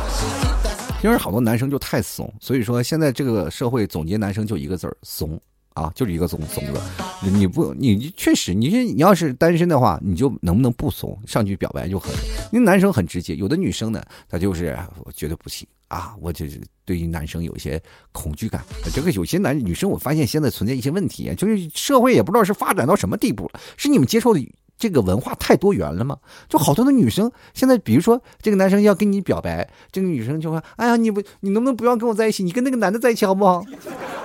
[1.03, 5.39] 因为好多男生就太怂，所以说现在这个社会总结男生就一个字儿：怂。
[5.73, 6.79] 啊，就是一个怂怂子，
[7.21, 12.11] 你不，你确实，你你要是单身的话，你就能不能不怂，上去表白就很。
[12.51, 17.81] 因为男生很直接，有的女生呢，她就是我觉得不行啊，我就是对于男生有一些
[18.11, 18.63] 恐惧感。
[18.93, 24.39] 这个有些男女生，我发现现在存在一些问题，就是社会也不知道是发展到什么地步了，是你们接受的
[24.83, 26.17] 这个文化太多元了吗？
[26.49, 32.43] 就好多的女生现在，比如说这个男生要跟你表白，这个女生就会：“哎呀，你不，你能不能不要跟我在一起？
[32.43, 33.63] 你跟那个男的在一起好不好？”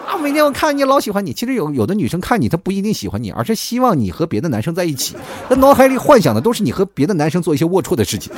[0.05, 5.15] 啊，每天我看你老喜欢你，其实有有的女生看你，她不一定喜欢你，而是希望你和别的男生在一起，
[5.49, 8.33] 她脑海里幻想的都是你和别的男生做一些龌龊的事情。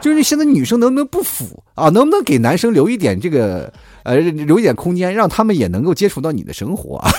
[0.00, 1.90] 就是现在女生能不能不腐啊？
[1.90, 3.70] 能不能给男生留一点这个
[4.04, 7.10] 呃，留一点空间，让他们也能够接触到你的生活啊，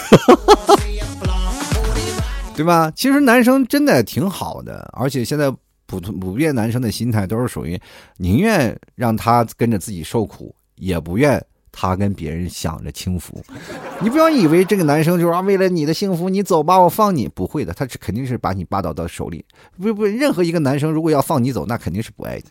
[2.60, 2.92] 对吧？
[2.94, 5.50] 其实男生真的挺好的，而且现在
[5.86, 7.80] 普通普遍男生的心态都是属于
[8.18, 11.42] 宁愿让他跟着自己受苦，也不愿。
[11.72, 13.42] 他跟别人想着轻浮，
[14.02, 19.46] 你不要以为这个男生就是啊，为了你的幸福，你走吧，我放你，不会的，他是肯定是把你霸道到手里。
[19.80, 22.44] 不不，任何一个男生如果要放你走，那肯定是不爱你。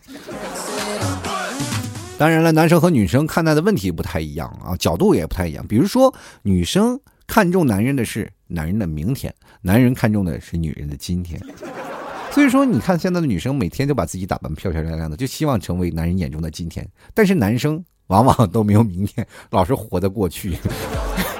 [2.17, 5.63] 当然了，男生和女生看待的问题不太一样啊，角度也不太一样。
[5.67, 11.39] 比如说，女生看重男人的是男人的明天，男人看重的是女人的今天。
[12.33, 16.85] 所以说，你看现在的女生每天都把自己打扮漂漂亮亮的，就希望成为男人眼中的今天。
[17.13, 17.81] 但是男生。
[18.09, 20.57] 往往都没有明天，老是活在过去，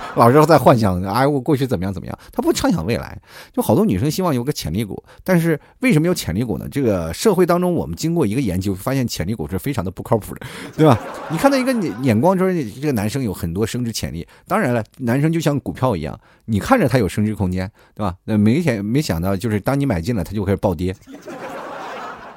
[0.15, 3.17] 老是在幻想，哎，我过去怎么样怎么样，他不畅想未来。
[3.54, 6.67] 就好多女生希望有个潜力股，但是为什么有潜力股呢？
[6.72, 11.00] 这个社会当中，我们经过一个研究，发现潜力股是非常的不靠谱的， 对吧？
[11.30, 18.15] 你看到一个眼眼光说这个男生有很多升值潜力，当然了，男生就像股票一样，你看着他有升值空间，对吧？
[18.26, 20.95] 那没想没想到，就是当你买进了，他就开始暴跌。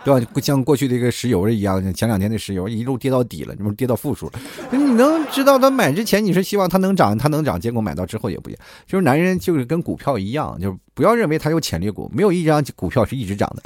[0.05, 0.27] 对吧？
[0.43, 4.33] 像过去的一个石油一样，前两天的石油一路跌到底了，这不跌到负数了。
[4.71, 8.63] 你能知道他买之前你是希望它能涨，它能涨，结果买到之后也不一样。
[8.87, 13.63] 就是男人就是跟股票一样，就是不要认为他有潜力股，没有一张股票是一直涨的。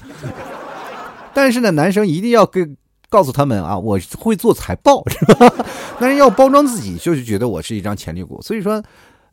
[1.32, 2.76] 但是呢，男生一定要跟
[3.08, 5.52] 告诉他们啊，我会做财报，是吧？
[6.00, 8.40] 男人要包装自己，就是觉得我是一张潜力股。
[8.42, 8.82] 所以说。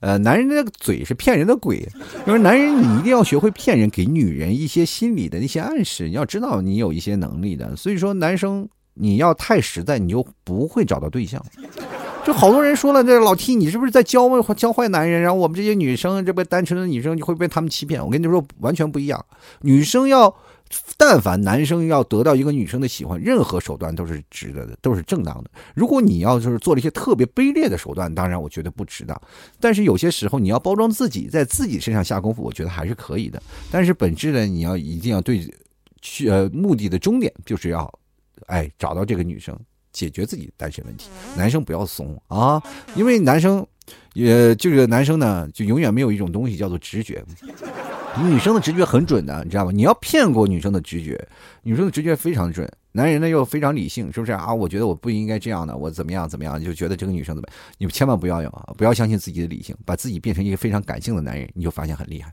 [0.04, 1.88] 呃，男人的嘴是骗人的鬼，
[2.28, 7.74] 就是男人你一定要学会骗人，给女人一些心理的一些暗示，你要知道你有一些能力的。
[7.78, 11.42] 所以说，男生你要太实在，你就不会找到对象。
[12.26, 15.22] 就好多人说了，这老 T 你是不是在教教坏男人？
[15.22, 18.04] 然后我们这些女生，这不单纯的女生就会被他们欺骗。
[18.04, 19.26] 我跟你说，完全不一样。
[19.62, 20.36] 女生要。
[20.98, 25.50] 但凡男生要得到一个女生的喜欢，任何手段都是值得的，都是正当的。
[25.74, 29.20] 如果你要就是做了一些特别卑劣的手段，当然我觉得不值当。
[29.60, 33.42] 但是有些时候你要包装自己，在自己身上下功夫，我觉得还是可以的。
[33.72, 35.46] 但是本质呢，你要一定要对，
[36.02, 37.92] 去呃目的的终点就是要，
[38.48, 39.58] 哎找到这个女生，
[39.92, 41.10] 解决自己单身问题。
[41.36, 42.62] 男生不要怂啊，
[42.96, 43.66] 因为男生，
[44.14, 47.24] 也就是男生呢，就永远没有一种东西叫做直觉。
[48.22, 49.72] 女生的直觉很准的，你知道吗？
[49.72, 51.28] 你要骗过女生的直觉，
[51.64, 52.70] 女生的直觉非常准。
[52.92, 54.54] 男人呢又非常理性，是不是啊？
[54.54, 57.50] 我觉得我不应该这样的，我怎么样怎么样，就觉得这个女生怎么？
[57.80, 62.32] 你们千万不要有啊，不要相信自己的理性，把自己变成一个非常感性的男人，你就发现很厉害。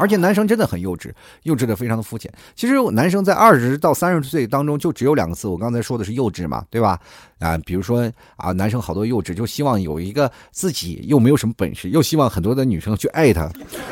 [0.00, 1.10] 而且男生真的很幼稚，
[1.42, 2.32] 幼稚的非常的肤浅。
[2.56, 6.98] 其实男生在二十到三十岁当中就只有两个字，我刚才说的是幼稚嘛，对吧？
[7.38, 13.48] 啊，比如说啊，男生好多幼稚，就希望有一个自己又没有什么本事，又希望很多的女生去爱他，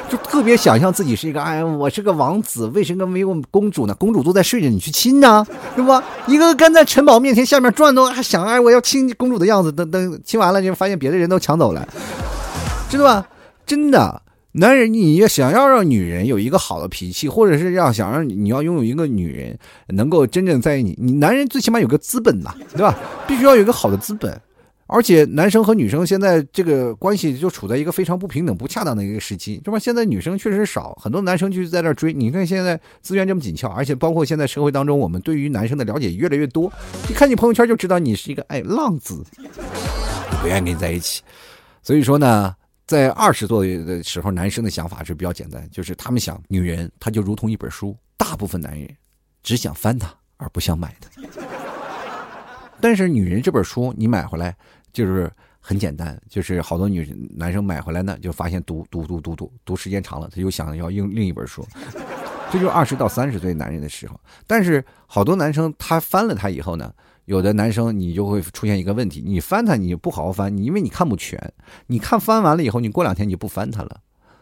[0.09, 3.95] 就特别想象自己是一个哎，我是个王子，为什么没有公主呢？
[3.95, 6.03] 公主都在睡着，你去亲呢，对吧？
[6.27, 11.87] 一个跟在城堡面前下面转动，还想哎我要亲公主的样子，等等亲完了就发现别的人都抢走了，
[12.89, 13.27] 知道吧？
[13.67, 14.23] 真的。
[14.59, 22.99] 男人，你要想要让女人有一个好的脾气，或者是要想让你要拥有一个女人能够真正在意你，你男人最起码有个资本呐，对吧？
[23.29, 24.39] 必须要有一个好的资本。
[24.89, 29.79] 而且男生和女生现在这个关系就处在一个非常不平等、不恰当的一个时期，对吧？
[29.79, 32.13] 现在女生确实少，很多男生就是在那追。
[32.13, 36.73] 你看现在资源这么紧俏，而且包括现在社会当中，我们对于男生的了解越来越多。
[37.09, 39.23] 一看你朋友圈就知道你是一个哎浪子，
[40.41, 41.23] 不愿意跟你在一起。
[41.81, 42.57] 所以说呢。
[42.89, 48.89] 在二十多岁的时候，男生的想法是比较简单，就是他们想女人，她就如同一本书，大部分男人
[49.43, 51.11] 只想翻它，而不想买它。
[52.81, 54.57] 但是女人这本书你买回来
[54.91, 57.05] 就是很简单，就是好多女
[57.37, 61.63] 男生买回来呢，就发现读读读读读读时间长了，他就想要用另一本书。
[62.51, 66.91] 这就是二十到三十岁男人的时候，但是好多男生他翻了它以后呢。
[67.29, 71.39] 有的男生，你就会出现一个问题，你翻他，你不好好翻，你因为你看不全，
[71.89, 74.01] 你看翻完了以后，你过两天你就不翻他了，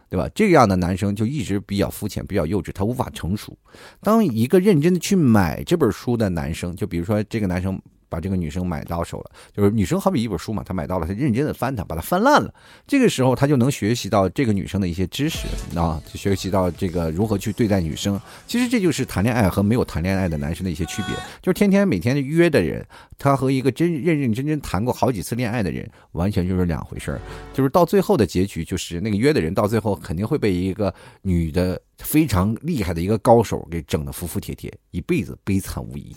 [0.08, 0.30] 对吧？
[0.32, 3.58] 这样的男生就一直比较肤浅，比较幼稚，他无法成熟。
[4.00, 7.76] 当一个认真的去买这本书的男生，就比如说这个男生。
[8.16, 12.52] 把这个女生买到手了，就是女生好比一本书嘛，她买到了，她认真的翻它，把它翻烂了。
[12.86, 15.46] 这个时候她就能学习到这个女生的一些知识
[15.78, 18.18] 啊，学习到这个如何去对待女生。
[18.46, 22.82] 其实这就是谈恋爱和没有谈恋爱的男生的一些区别，就是天天每天约的人，
[23.18, 27.20] 他和一个真认认真真谈过好几次恋爱的人，完全就是两回事儿。
[27.52, 36.16] 就是到最后的结局，就是那个约的人到最后肯定会被一个女的非常厉害的一个高手给整的服服帖帖，一辈子悲惨无疑。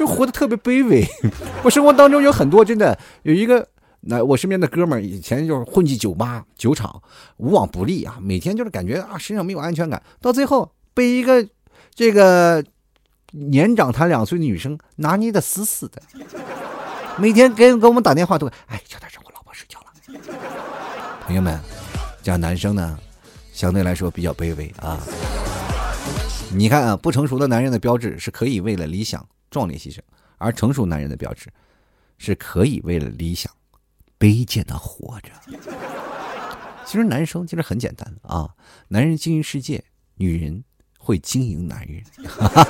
[0.00, 1.06] 就活得特别卑微。
[1.62, 3.68] 我生活当中有很多真的有一个，
[4.00, 7.02] 那我身边的哥们儿以前就是混迹酒吧、酒厂，
[7.36, 11.46] 无往不利啊，每天就是感觉啊身上没有安全感，到最后被一个
[11.94, 12.64] 这个
[13.32, 16.00] 年长他两岁的女生拿捏的死死的，
[17.20, 19.86] 每天给给我们打电话都哎小点声，我老婆睡觉了。
[21.26, 21.60] 朋友们，
[22.22, 22.98] 这样男生呢，
[23.52, 24.98] 相对来说比较卑微啊。
[26.54, 29.22] 你看啊，不成熟的男人的标志是可以为了理想。
[29.50, 29.98] 壮烈牺牲，
[30.38, 31.52] 而成熟男人的标志，
[32.18, 33.52] 是可以为了理想
[34.18, 35.30] 卑贱的活着。
[36.86, 38.54] 其实男生其实很简单啊，
[38.88, 39.84] 男人经营世界，
[40.14, 40.64] 女人
[40.98, 42.02] 会经营男人，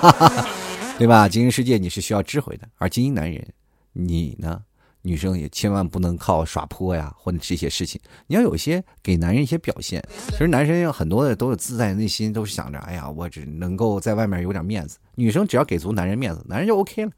[0.99, 1.29] 对吧？
[1.29, 3.53] 经营世界你是需要智慧的，而经营男人，
[3.93, 4.63] 你呢？
[5.03, 10.03] 女生也千万不能靠耍泼呀，或者这些事情，你要有些给男人一些表现。
[10.29, 14.99] 其实男生有很多的都是自在内心，都是想着，哎呀，我只能够在外面有点面子。
[15.15, 17.13] 女生只要给足男人面子，男人就 OK 了。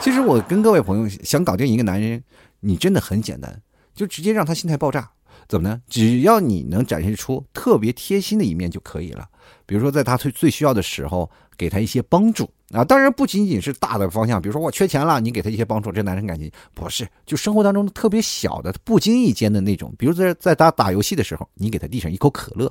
[0.00, 2.22] 其实我跟各位朋友想搞定一个男人，
[2.60, 3.62] 你真的很简单，
[3.94, 5.10] 就直接让他心态爆炸。
[5.48, 5.80] 怎么呢？
[5.88, 9.28] 只要你能展现出特别贴心的一面就可以了。
[9.66, 12.84] 比如说，在他最最需要的时候，给他一些帮助啊。
[12.84, 17.06] 当然，不仅仅是大的方向，比如说我缺钱了，你给他一些帮助，这男生感情不是。
[17.24, 22.70] 就生活当中特别小的、不经意间的那种，比如在在他打游戏的时候，你给他递上一口可乐，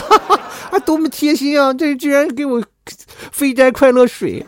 [0.70, 1.72] 啊，多么贴心啊！
[1.72, 2.62] 这居然给我
[3.32, 4.44] 飞斋快乐水。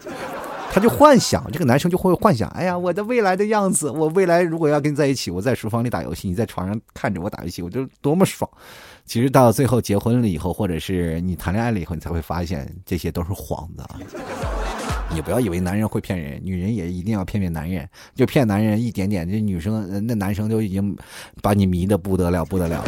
[0.70, 8.48] 他就幻想，这个男生就会幻想，哎呀，我的未来的样子，我未来如果要跟你在一起，我在书房里打游戏，你在床上看着我打游戏，我就多么爽。
[9.08, 13.82] 其实到最后结婚了以后，或者是你谈恋爱了以后，你才会发现这些都是幌子。
[15.10, 20.94] 你不要以为男人会骗人，女人也一定要骗骗男人，就骗男人一点点，这女生那男生就已经
[21.40, 22.84] 把你迷的不得了不得了。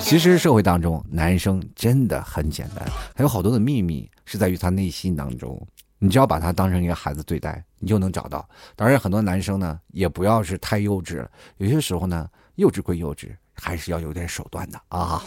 [0.00, 5.60] 其实社会当中，男生真的很简单，还有好多的秘密是在于他内心当中。
[5.98, 8.48] 你只要把他当成一个孩子对待，你就能找到。
[8.76, 11.26] 当然，很多男生呢，也不要是太幼稚。
[11.56, 15.22] 有些时候呢，幼稚归幼稚，还是要有点手段的啊。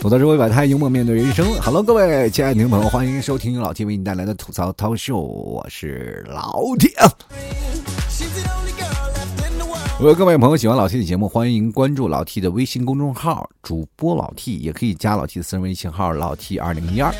[0.00, 1.46] 吐槽社会百态，幽默面对人生。
[1.60, 6.92] Hello，各位亲爱的听众朋友，欢迎收听老 T 为你带来的吐槽涛秀，我是老 T。
[10.00, 17.14] 如果各位朋友喜欢老 T 的节目，欢迎关注老 T 的微信公众号，主播老 T，也可以加老 T 的私人微信号老 T 二零一二。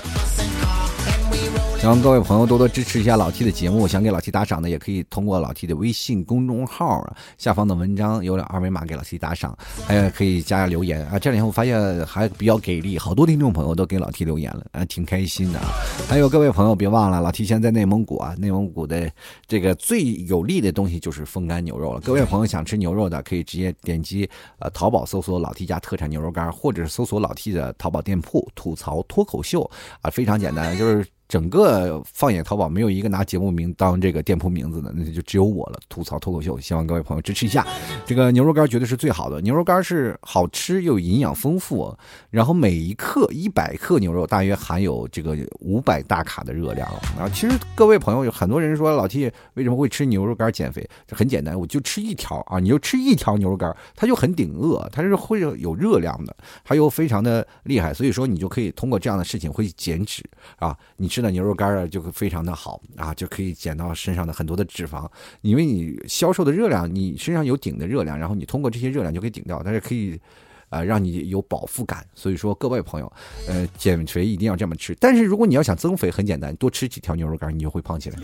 [1.82, 11.18] 希望各位朋友多多支持一下老 T 的节目，想给老 T 打赏的，也可以通过老 T 的微信公众号啊下方的文章有二维码给老 T 打赏，还有可以加下留言啊。
[11.18, 15.72] 这两天我发现还比较给力，好多听众朋友都给老 T 留言了，啊，挺开心的啊。
[16.08, 19.10] 还有各位朋友别忘了，老 T 现在内蒙古啊，内蒙古的
[19.48, 22.00] 这个最有利的东西就是风干牛肉了。
[22.02, 24.30] 各位朋友想吃牛肉的，可以直接点击
[24.60, 29.68] 呃淘宝搜索老 T 家特产牛肉干，或者是搜索老 T 的淘宝店铺吐槽脱口秀
[30.00, 31.04] 啊，非常简单，就是。
[31.32, 35.80] 整个放眼淘宝，没有一个拿节目名当这个店铺名字的，那就只有我了。
[35.88, 37.66] 吐槽脱口秀，希望各位朋友支持一下。
[38.04, 41.96] 这个牛肉干绝对是最好的，牛肉干是好吃又营养丰富，
[42.28, 46.86] 然后每一克一百克牛肉大约含有这个五百大卡的热量。
[47.18, 50.86] 啊，其实各位朋友有很多人说老 T 为什么会吃牛肉干减肥？
[51.12, 60.22] 很简单，我就吃一条啊，你就吃一条牛肉干，它就很顶饿，它是会有热量的，它又非常的厉害，所以说你就可以通过这样的事情会减脂
[60.58, 61.21] 啊，你吃。
[61.22, 65.08] 那牛肉干啊，就会非常的好啊，就可以减到身上的很多的脂肪，
[65.40, 70.20] 因为你消瘦的热量，你身上有顶的热量，然后你通过这些热量就可以顶掉，但是可以，
[70.68, 72.04] 呃，让你有饱腹感。
[72.14, 73.12] 所以说，各位朋友，
[73.46, 74.94] 呃，减肥一定要这么吃。
[75.00, 78.18] 但是如果你要想增肥，很简单，多吃几条牛肉干，你就会胖起来。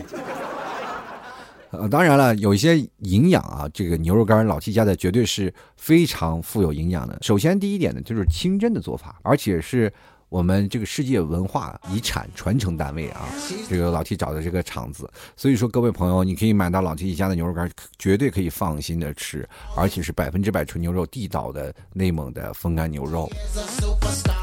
[1.71, 7.17] 呃，当然了，有一些营养啊，这个牛肉干老七家的绝对是非常富有营养的。
[7.21, 9.91] 首先第一点呢，就是清真的做法，而且是。
[10.29, 13.27] 我们这个世界文化遗产传承单位啊，
[13.67, 23.29] 这个老 T 找的这个厂子，所以说各位朋友，你可以买到老 T 一家的牛肉干，绝对可以放心的吃，而且是百分之百纯牛肉，地道的内蒙的风干牛肉。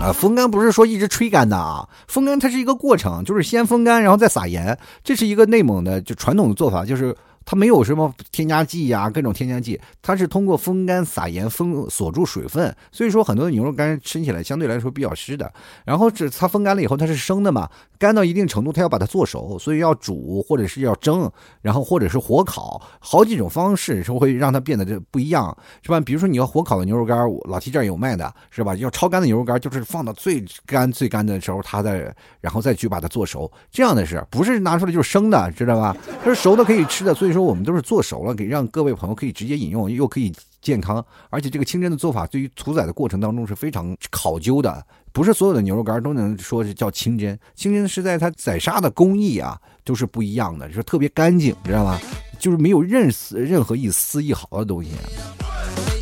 [0.01, 7.17] 啊，风干不是说一直吹干的啊，风干它是一个过程，就是先风干，然后再撒盐，这是一个内蒙的就传统的做法，就是。
[7.49, 15.51] 它没有什么添加剂呀，各种添加剂，它是通过风干撒盐封锁住水分，所以说很多的牛肉干吃起来相对来说比较湿的。
[15.85, 17.71] 然后这它风干了以后，它是生的嘛，
[18.01, 21.31] 干到一定程度，它要把它做熟，所以要煮或者是要蒸，
[21.63, 26.01] 然后或者是火烤，好几种方式是会让它变得这不一样，是吧？
[26.01, 27.17] 比如说你要火烤的牛肉干，
[27.49, 28.75] 老提这儿有卖的，是吧？
[28.75, 35.97] 要超干的牛肉干，就是放到最干最干的时候，它再然后再去把它做熟，这样的是不是拿出来就是生的，知道吧？
[36.25, 37.36] 它是熟的可以吃的，所以。
[37.37, 40.33] 说我们都是做熟了，给让各位朋友可以直接饮用，又可以
[40.63, 47.39] 健康，而且这个清真的做法对于屠宰的过程当中是非常考究的，不是所有的牛肉干都能说是叫清真。
[47.55, 52.01] 清真是在它宰杀的工艺啊，都是不一样的，就是特别干净，知道吗？
[52.39, 54.91] 就是没有任丝任何一丝一毫的东西。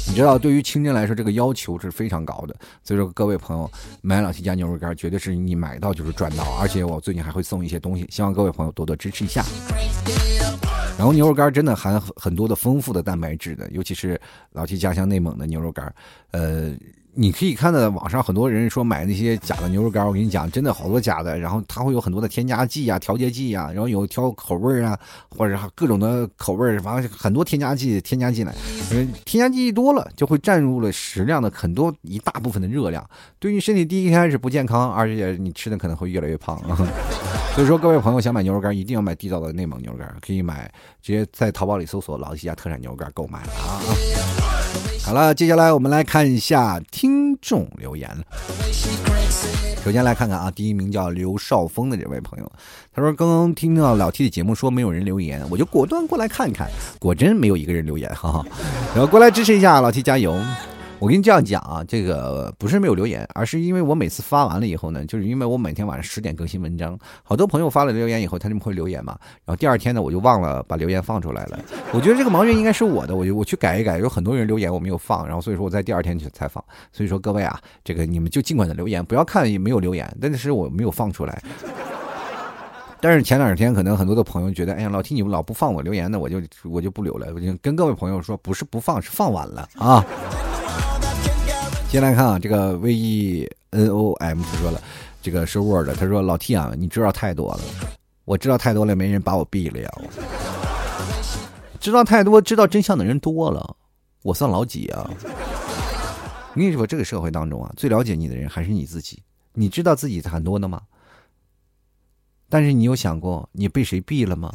[0.06, 2.54] 你知道，对于清真来说，这个要求是非常高的。
[2.84, 3.70] 所以说，各位朋友
[4.02, 9.44] 买老七家牛肉干，绝对是你买到就是赚到，而且我最近还会送一些东西，希望各位朋友多多支持一下。
[10.96, 14.20] 然后牛肉干真的含很多的丰富的蛋白质的，尤其是
[14.52, 15.92] 老七家乡内蒙的牛肉干，
[16.30, 16.74] 呃。
[17.16, 24.98] 你可以看到网上很多人说买那些假的牛肉干，我跟你讲，真的好多假的，然后它会有很多的添加剂啊、调节剂啊，然后有调口味啊，
[25.30, 28.52] 或者各种的口味，反正很多添加剂添加进来，
[29.24, 33.08] 添加剂多了就会占入了食量的很多一大部分的热量，
[33.38, 36.76] 对于身体第一开始不健康，而且你吃的可能会越来越胖啊。
[37.54, 40.68] 所以说，各位朋友想买牛肉干，一定要买地道的内蒙牛肉干，可以买
[41.00, 43.78] 直接在淘宝里搜索“老西家特产牛肉干”购买啊。
[45.04, 48.10] 好了，接下来我们来看一下听众留言。
[49.84, 52.52] 首先来看看啊，第一名叫刘少峰的这位朋友，
[52.90, 58.46] 他说刚刚听到老 T 的节目说没有人留言，我就果断过来看看，果真没有一个人留言，哈哈，
[58.94, 60.34] 然后过来支持一下老 T 加油。
[61.00, 71.58] 我跟你这样讲啊，这个不是没有留言，而是因为我每次发完了以后呢，就是因为我每天晚上十点更新文章，好多朋友发了留言以后，他就会留言嘛，然后第二天呢，我就忘了把留言放出来了。
[71.92, 76.64] 我觉得这个盲源应该是我的，我就我去改一改，有很多人留言我没有放，然后所以说我在第二天去采访。
[76.90, 81.42] 所以说各位啊，这个你们就尽管的留言，不要看也没有留言，但是我没有放出来。
[83.00, 87.26] 但是前两天可能很多的朋友觉得，哎呀，老听你们老不放我留言呢，我就我就不留了。
[87.34, 90.02] 我就跟各位朋友说，不是不放，是放晚了啊。
[91.88, 94.82] 先来看啊，这个 V E N O M 他说了，
[95.22, 97.60] 这个是 Word，他说老 T 啊，你知道太多了，
[98.24, 99.88] 我知道太多了，没人把我毙了呀。
[101.78, 103.76] 知道太多，知道真相的人多了，
[104.22, 105.08] 我算老几啊？
[106.52, 109.22] 我跟你说，这个社会当中啊，最了解你的人还是你自己。
[109.52, 110.82] 你知道自己很多的吗？
[112.48, 114.52] 但是你有想过你被谁毙了吗？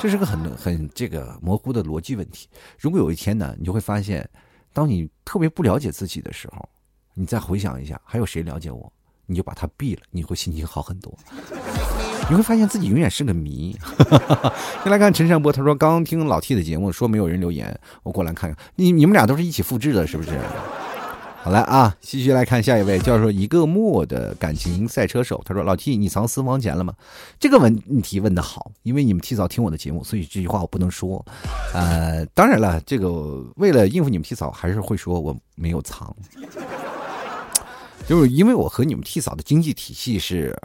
[0.00, 2.48] 这是个很很这个模糊的逻辑问题。
[2.78, 4.28] 如果有一天呢，你就会发现，
[4.74, 6.68] 当你特别不了解自己的时候，
[7.14, 8.92] 你再回想一下，还有谁了解我？
[9.26, 11.16] 你就把他毙了，你会心情好很多。
[12.28, 13.74] 你会发现自己永远是个谜。
[14.82, 18.64] 先来看陈善波，他说刚听老 T 的节目，说没有人留言，我过来看看。
[18.74, 20.30] 你你们俩都是一起复制的，是不是？
[21.44, 25.42] 好了啊，继续来看下一位，叫做一个墨的感情赛车手。
[25.44, 26.94] 他说：“老 T，你藏私房钱了吗？”
[27.38, 31.22] 这个问题问的好，因为你们提早听我的节目，所以这句话我不能说。
[31.74, 36.16] 呃，当然了，这个为了应付你们提早，还是会说我没有藏，
[38.08, 40.56] 就是因为我和你们提早的经济体系是。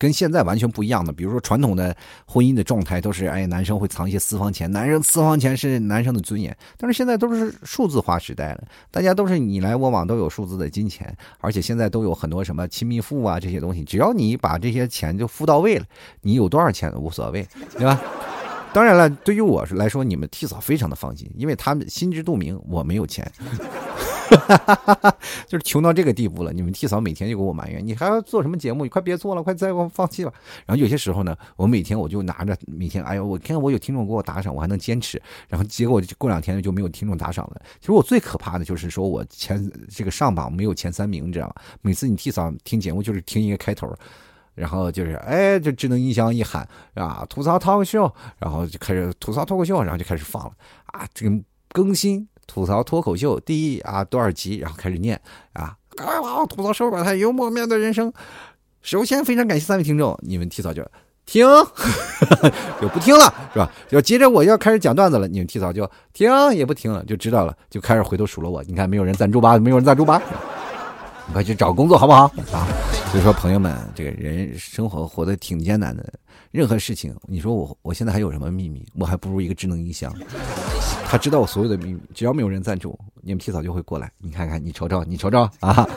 [0.00, 1.94] 跟现在完全不一样的，比如说传统的
[2.24, 6.56] 婚姻的状态都是，哎，男生会藏一些私房钱，男生私房钱是男生的尊严。
[6.78, 15.84] 但是现在都是数字化时代了，大家都是你来我往，都有数字的金钱，而且现在都有很多什么亲密付啊这些东西，只要你把这些钱就付到位了，
[16.22, 17.46] 你有多少钱无所谓，
[17.76, 18.00] 对吧？
[18.72, 23.30] 当然了，对于我来说，你们替嫂非常的放心，因为他们心知肚明，我没有钱。
[24.36, 25.16] 哈哈哈哈
[25.46, 28.84] 就是穷到这个地步了，你们替嫂每天就给我埋怨，你还要做什么节目？
[28.84, 30.32] 你快别做了，快再给我放弃吧。
[30.66, 35.20] 然后有些时候呢，我每天我就拿着每天，哎呦，我看我有听众给我打赏，我还能坚持。
[35.48, 37.60] 然后结果过两天就没有听众打赏了。
[37.80, 41.54] 其实我最可怕的就是说我前这个上榜没有前三名，你知道吗？
[41.82, 43.92] 每次你替嫂听节目就是听一个开头，
[44.54, 50.52] 然后就是哎，这智能音箱一喊啊，吐槽脱口秀，然后就开始吐槽脱口秀，然后就开始放了
[50.86, 51.36] 啊，这个
[51.72, 52.26] 更新。
[52.52, 54.56] 吐槽脱口秀第一啊多少集？
[54.56, 55.18] 然后开始念
[55.52, 55.76] 啊，
[56.48, 58.12] 吐槽社会百态，幽默面对人生。
[58.82, 60.84] 首先非常感谢三位听众，你们提早就
[61.24, 61.46] 听，
[62.82, 63.70] 就不听了是吧？
[63.88, 68.64] 就接着我要开始讲段子了，你们提早就听也不听了，就知道了，就开始回头数落我。
[68.64, 69.56] 你看没有人赞助吧？
[69.56, 70.20] 没有人赞助吧？
[71.28, 72.66] 你快去找工作好不好啊？
[73.12, 76.04] 所以说朋友们，这个人生活活得挺艰难的。
[76.50, 78.84] 任何事情，你说我我现在还有什么秘密？
[78.94, 80.12] 我还不如一个智能音箱。
[81.04, 84.10] 他知道我所有的秘密，只要没有人赞助，你们提早就会过来。
[84.18, 85.88] 你看看，你瞅瞅，你瞅瞅啊！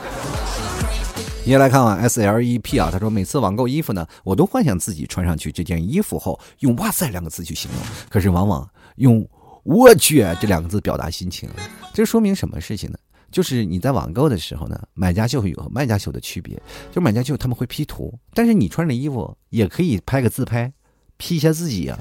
[1.44, 9.28] 你也来看啊，S L E P 啊，他说每次网购衣服呢，我都幻想自己穿上去这件衣服后，用“哇塞”两个字去形容，可是往往用
[9.64, 11.48] “我去”这两个字表达心情。
[11.92, 12.98] 这说明什么事情呢？
[13.34, 16.56] 就是你在网购的时候呢，买家秀有和卖家秀的区别。
[16.92, 20.72] 就买家秀他们会 P 图，但是你穿着衣服也可以拍个自拍
[21.16, 21.98] ，P 一下自己啊。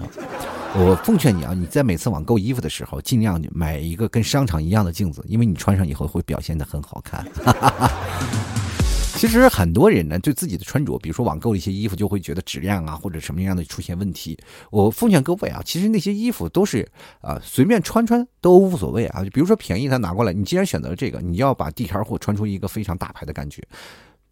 [0.75, 7.25] 我奉劝你啊，你在每次网购衣服的时候，尽量买一个跟商场一样的镜子，因为你穿上以后会表现的很好看。
[9.15, 14.37] 其实很多人呢，对自己的穿着，比如说网购一些衣服，就会觉得质量啊或者什么样的出现问题。
[14.69, 16.85] 我奉劝各位啊，其实那些衣服都是
[17.21, 19.23] 啊随便穿穿都无所谓啊。
[19.23, 23.63] 就比如说便宜，他拿过来，你既然选择了这个，你要把地摊货穿出一个非常大牌的感觉。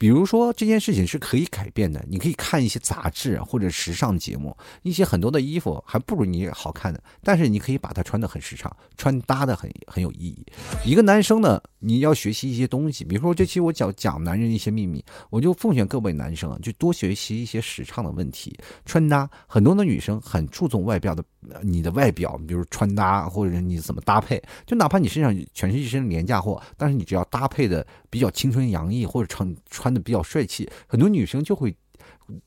[0.01, 10.43] 比如说这件事情是可以改变的，你可以看一些杂志或者时尚节目，一些很多的衣服还不如你好看的，但是你可以把它穿的很时尚，穿搭的很很有意义。
[10.83, 19.29] 一个男生呢，你要学习一些东西，比如说这期我讲讲男人一些秘密，我就奉劝各位男生啊，就多学习一些时尚的问题，穿搭。
[19.45, 21.23] 很多的女生很注重外表的，
[21.61, 29.90] 你的外表，比如穿搭或者你怎么搭配，就哪怕你身上全是一身廉价货，但是你只要搭配的比较青春洋溢或者穿穿。
[29.93, 31.75] 的比较帅气，很多女生就会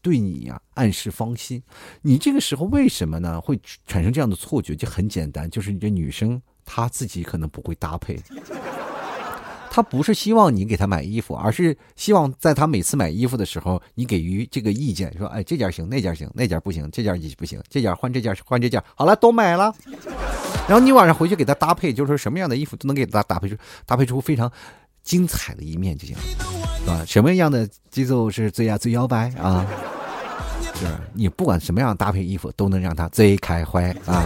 [0.01, 1.63] 对你呀暗示芳心。
[2.03, 3.41] 你这个时候为什么呢？
[3.41, 4.75] 会产生这样的错觉？
[4.75, 8.19] 就很简单，就是你这女生她自己可能不会搭配，
[9.71, 19.75] 她不是希望你给她买衣服，而是希望在她每次买衣服的时候，你给予这个意见，说：“哎，这件行，那件行，那件不行，这件不行，这件换这件换这件，好了，都买了。”
[20.67, 24.51] 然后你晚上回去给她搭配，就是说什么样的衣服都能给她搭配出搭配出非常
[25.03, 26.64] 精彩的一面就行了。
[26.87, 29.67] 啊，什么样的节奏是最呀最摇摆啊？
[30.75, 34.25] 是你不管什么样搭配衣服，都能让他最开怀啊！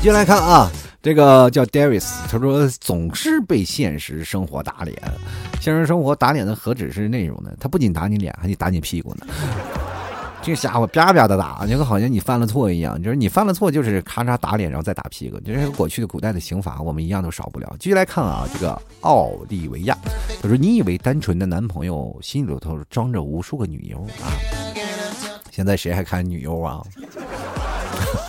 [0.00, 0.70] 接下来看啊，
[1.02, 4.96] 这个叫 Darius，他说总是被现实生活打脸，
[5.60, 7.50] 现实生活打脸的何止是内容呢？
[7.58, 9.26] 他不仅打你脸，还得打你屁股呢。
[10.42, 13.00] 这家伙啪啪的打，就好像你犯了错一样。
[13.02, 15.38] 就是你犯了错，就是咔嚓打脸，然后再打屁股。
[15.40, 17.76] 就是过去的古代的刑法，我们一样都少不了。
[17.78, 19.96] 继续来看啊，这个奥利维亚，
[20.42, 24.32] 他说：“你以为单纯的男朋友心里头装着无数个女优啊？
[25.50, 26.82] 现在谁还看女优啊？”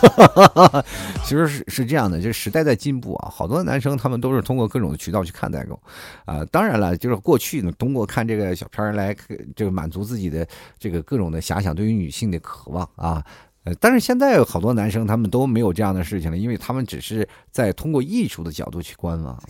[1.24, 5.78] 其实是是这样的，就是时代在进步啊，好多男生他们都是通过各种的渠道去看代购
[6.24, 6.44] 啊。
[6.50, 9.16] 当然了，就是过去呢，通过看这个小片儿来
[9.54, 10.46] 这个满足自己的
[10.78, 13.24] 这个各种的遐想，对于女性的渴望啊。
[13.64, 19.40] 呃，但是现在好多男生他们都没有这样的事情了，因为他们只是在通过艺术的角度去观望，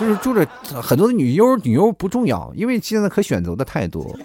[0.00, 0.48] 就是住着
[0.80, 4.18] 很多的女优，女优不重要，因为现在可选择的太多。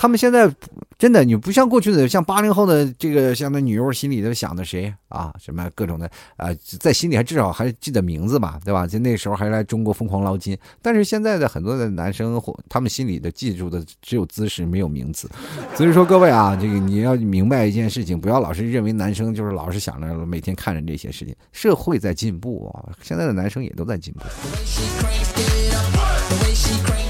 [0.00, 0.48] 他们现在
[0.96, 5.34] 真的，你不像过去的，像八零后的这个，像那女优心里都想的谁啊？
[5.40, 8.86] 什么各种的啊，在心里还至少还记得名字吧，对吧？
[8.86, 10.56] 就那时候还来中国疯狂捞金。
[10.80, 15.28] 但是现在的很多的男生，他们心里的记住的只有姿势，没有名字。
[15.74, 21.34] 所以说各位啊，这个你要明白一件事情，不要老是认为男生就是老是想着每天看着这些事情。
[21.50, 24.20] 社会在进步啊，现在的男生也都在进步。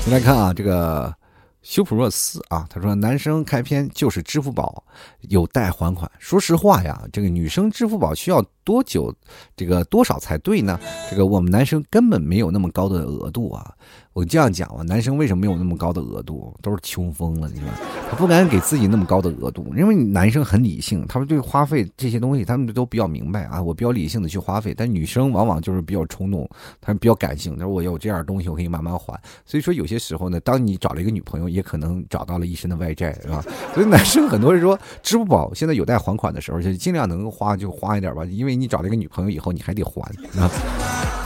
[0.06, 1.14] 你来看啊，这个。
[1.68, 4.82] 修普若斯啊，他说：“男生开篇就是支付宝
[5.28, 6.10] 有待还款。
[6.18, 9.10] 说实话呀，这个女生支付宝需要多久，
[9.56, 10.78] 这个多少才对呢？
[11.08, 13.72] 这个我们男生根本没有那么高的额度啊。”
[14.14, 16.52] 我这样讲吧，男生为什么没有那么高的额度？
[16.60, 17.68] 都是穷疯了，你说
[18.10, 23.62] 他不敢给自己那么高的额度，因为男生很理性，他们对花费这些东西，他们都比较明白啊。
[23.62, 26.48] 我比较理性的去花费，但女生往往就是比较冲动，
[26.80, 27.56] 他们比较感性。
[27.56, 29.16] 他说我有这样东西，我可以慢慢还。
[29.46, 33.40] 所以说有些时候呢，当你找了一个女朋友，也可能找到了一身的外债，是吧？
[33.72, 40.02] 所以男生很多人说，支付宝现在有贷还款的时候，就尽量能花就花一点吧，因为 你找了一个女朋友以后，你还得还
[40.40, 40.50] 啊。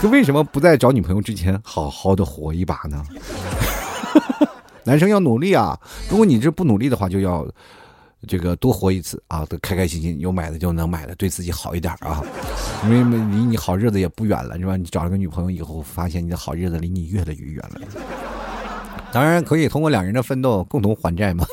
[0.03, 3.05] 就为什么不在找女朋友之前好好的活一把呢？
[4.85, 5.79] 男生要努力啊！
[6.11, 7.47] 如果你这不努力的话，就要
[8.27, 9.47] 这个多活一次啊！
[9.49, 12.21] 都开开心心，有买的就能买的，对自己好一点啊！
[12.85, 14.77] 因为离你好日子也不远了，是吧？
[14.77, 17.81] 你找了个女朋友以后，发现你的好日子离你越来越远了。
[19.13, 21.47] 当然可以通过两人的奋斗共同还债嘛。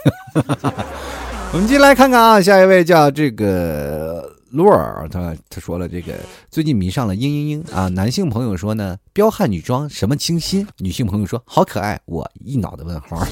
[1.53, 4.28] 我们进来看看啊，下一位叫这个。
[4.51, 6.13] 洛尔他他说了这个
[6.49, 13.25] 最近迷上了嘤嘤嘤啊，男性朋友说呢彪悍女装什么清新，女性朋友说好可爱，我一脑袋问号。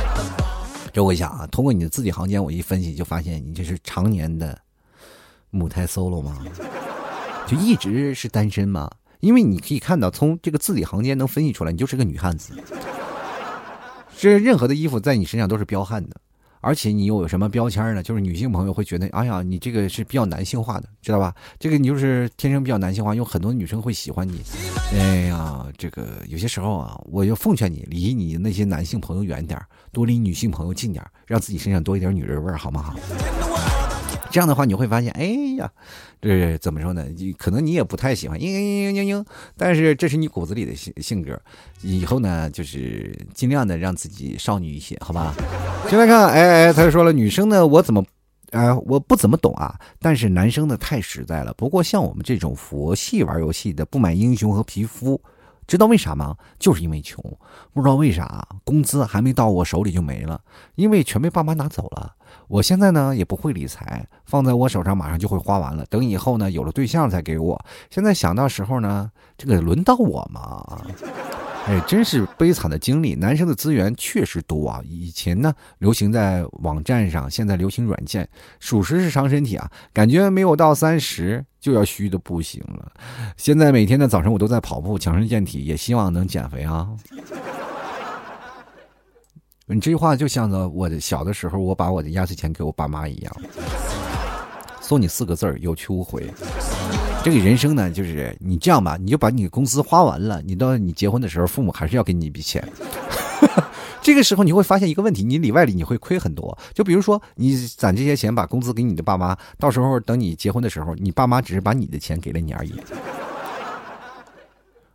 [0.92, 4.56] 这我想啊，通过你的字里行间，我一分析就发现你这是常年的
[5.50, 6.38] 母胎 solo 吗？
[7.46, 8.90] 就一直是单身吗？
[9.20, 12.52] 因为你可以看到从这个字里行间能分析出来，你就是个女汉子，
[14.16, 16.16] 这任何的衣服在你身上都是彪悍的。
[16.64, 18.02] 而且你又有什么标签呢？
[18.02, 21.34] 就是女性朋友会觉得，哎呀，你这个是比较男性化的，知道吧？
[21.58, 24.40] 这个你就是天生比较男性化，有很多女生会喜欢你。
[24.94, 29.60] 哎呀，这个有些时候啊，我就奉劝你离你那些男性朋友远点
[29.92, 32.94] 多离女性朋友近点让自己身上多一点女人味儿，好吗？
[34.34, 35.26] 这样的话，你会发现，哎
[35.56, 35.70] 呀，
[36.20, 37.04] 这怎么说呢？
[37.16, 39.24] 你可能你也不太喜欢嘤嘤嘤嘤嘤，
[39.56, 41.40] 但是这是你骨子里的性性格。
[41.82, 45.32] 以后呢，就是尽量的让自己少女一些，好吧？
[45.88, 48.04] 先来看，哎哎，他说了，女生呢，我怎么，
[48.50, 49.78] 啊，我不怎么懂啊。
[50.00, 51.54] 但是男生呢，太实在了。
[51.54, 55.20] 不过像我们这种佛系玩游戏的，不买英雄和皮肤。
[55.66, 56.36] 知道为啥吗？
[56.58, 57.22] 就是因为穷，
[57.72, 60.40] 不知道为啥，工资还没到我手里就没了，
[60.74, 62.14] 因为全被爸妈拿走了。
[62.48, 65.84] 我现在呢也不会理财，放在我手上马上就会花完了。
[65.86, 67.64] 等以后呢有了对象再给我。
[67.90, 70.82] 现在想到时候呢，这个轮到我吗？
[71.66, 73.14] 哎，真是悲惨的经历。
[73.14, 78.28] 男生的资源确实多啊，以前呢流行在网站上，现在流行软件，
[78.60, 79.70] 属实是伤身体啊。
[79.90, 82.92] 感觉没有到三十就要虚的不行了。
[83.38, 86.86] 现在每天的早晨我都在跑步，强身健体，也希望能减肥啊。
[89.66, 93.34] 你这句话就像着我的小的时候，我把我的压岁钱给我爸妈一样，
[94.82, 96.30] 送你四个字儿：有去无回。
[97.24, 102.62] 这个人生呢，就是你这样吧，你就把你的工资花完了，你到你结婚的时候，父母还是要给你一笔钱。
[104.02, 106.56] 这个时候你会发现一个问题，你里外里你会亏很多。
[106.74, 112.74] 就比如说，你攒这些钱把工资给你的爸妈，到时候等你结婚的时候，你爸妈只是把你的钱给了你而已。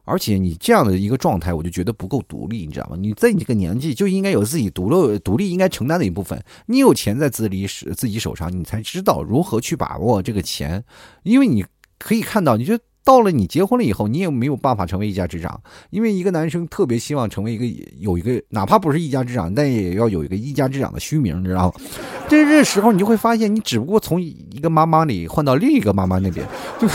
[0.05, 2.95] 而且你这样的一个状态，我就觉得不够独立，你知道吗？
[2.95, 6.39] 你在你这个年纪就应该有自己独立、独立应该承担的一部分。
[6.67, 10.83] 你有钱在自己手自己手上，你才知道如何去把握这个钱，
[11.23, 11.65] 因为你。
[11.99, 17.65] 可以看到，你就到了你结婚了以后，你也没有办法成为一家之长，因为一个男生特别希望成为一个
[17.99, 21.73] 有一个，哪怕不是一家之长，但也要有一个一家之长的虚名，你知道吗？
[22.27, 26.47] 这这时候你就会发现，你只不过从一个妈妈里换到另一个妈妈那边，
[26.79, 26.87] 就。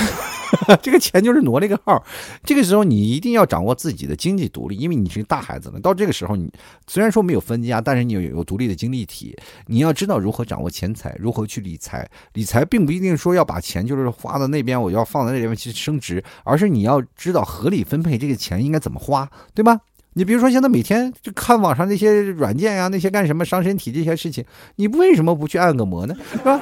[0.83, 2.05] 这个钱就是挪了一个号，
[2.45, 5.81] 这个时候你一定要掌握自己的经济独立，因为你是大孩子了。
[5.81, 6.51] 到这个时候，你
[6.87, 9.37] 虽然说没有分家，但是你有有独立的经济体，
[9.67, 12.09] 你要知道如何掌握钱财，如何去理财。
[12.35, 19.81] 理财并不一定说要把钱就是花到那边，我要放在那边去升值，而是你要知道合理分配这个钱应该怎么花，对吧？
[20.17, 24.45] 你比如说现在每天就看网上那些软件呀，那些干什么伤身体这些事情，
[24.77, 26.15] 你为什么不去按个摩呢？
[26.31, 26.61] 是吧？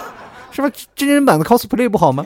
[0.50, 0.70] 是吧？
[0.94, 2.24] 真人版的 cosplay 不好吗？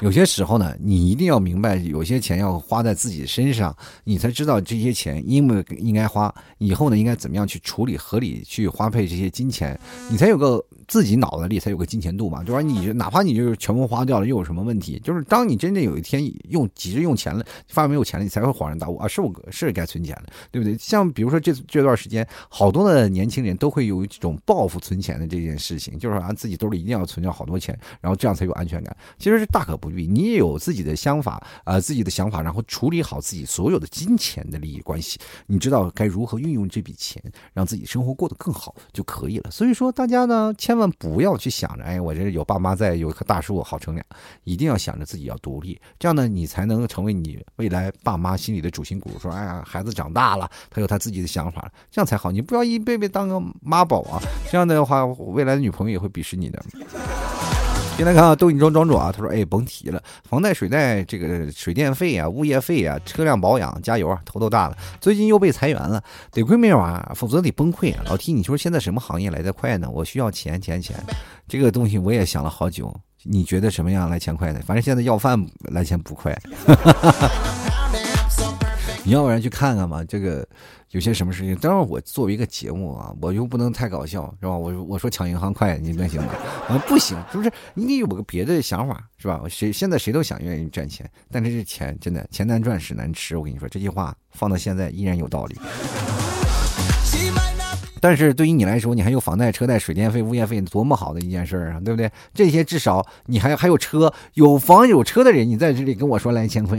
[0.00, 9.78] 有些时候呢，你一定要明白，有些钱要花在自己身上，你才知道这些钱应不应该花，以后呢应该怎么样去处理，合理去花费这些金钱，
[10.08, 12.42] 你才有个自己脑子里才有个金钱度嘛。
[12.42, 14.98] 就说你哪怕你就是全部花掉了，又有什么问题？
[15.04, 20.76] 就是当你真正有一天用急着用钱了，发现没有钱了，你才会恍然大悟啊，是我是该存钱了，对不对？
[20.78, 28.96] 像比如说这这段时间，好多的年轻人都会有一种报复存钱的这件事情，就是说自己兜里一定要存掉好多钱，然后这样才有安全感。
[29.18, 30.06] 其实是大可不必。
[30.06, 37.22] 你也有自己的想法啊，自己的想法，然后处理好自己所有的金钱的利益关系，你知道该如何运用这笔钱，
[37.52, 39.50] 让自己生活过得更好就可以了。
[39.50, 44.04] 所以说，大家呢千万万不要去想着，哎，我这有爸妈在，有一棵大树好乘凉，
[44.44, 49.10] 一定要想着自己要独立，这样呢，你才能成为你未来爸妈心里的主心骨。
[49.18, 52.30] 说，哎呀，孩子长大了，他有他自己的想法，这样才好。
[52.30, 56.64] 你不要一辈辈当个妈宝啊，这样的话，未来的女朋友也会鄙视你的。
[57.98, 64.76] 先来看啊，豆影庄庄主啊，他说：“哎，甭提了，房贷、水贷，这个水电费啊、物业费啊、车辆保养、加油啊，头都大了。
[65.00, 68.04] 最近又被裁员了，得亏没有啊，否则得崩溃啊。
[68.06, 69.90] 老 T，你说现在什么行业来得快呢？
[69.90, 70.94] 我需要钱，钱，钱。
[71.48, 72.94] 这个东西我也想了好久。
[73.24, 74.60] 你觉得什么样来钱快呢？
[74.64, 76.40] 反正现在要饭来钱不快。
[79.02, 80.46] 你要不然去看看吧，这个。”
[80.90, 84.56] 有些什么事情，当然我作为一个节目啊，我又不能太搞笑，是吧？
[84.56, 86.28] 我我说抢银行快，你能行吗？
[86.68, 87.52] 啊，不行，是不是？
[87.74, 89.42] 你得有个别的想法，是吧？
[89.48, 93.36] 谁现在谁都想愿意赚钱，但是这钱真的钱难赚，屎难吃。
[93.36, 95.56] 我跟你说这句话放到现在依然有道理。
[98.00, 102.10] 但是对于你来说，你还有房贷、车贷、水电费、物业费，多么好的一件事儿啊，对不对？
[102.32, 106.78] 这些至少你还还有车，有房有车的人，你在这里跟我说来钱快。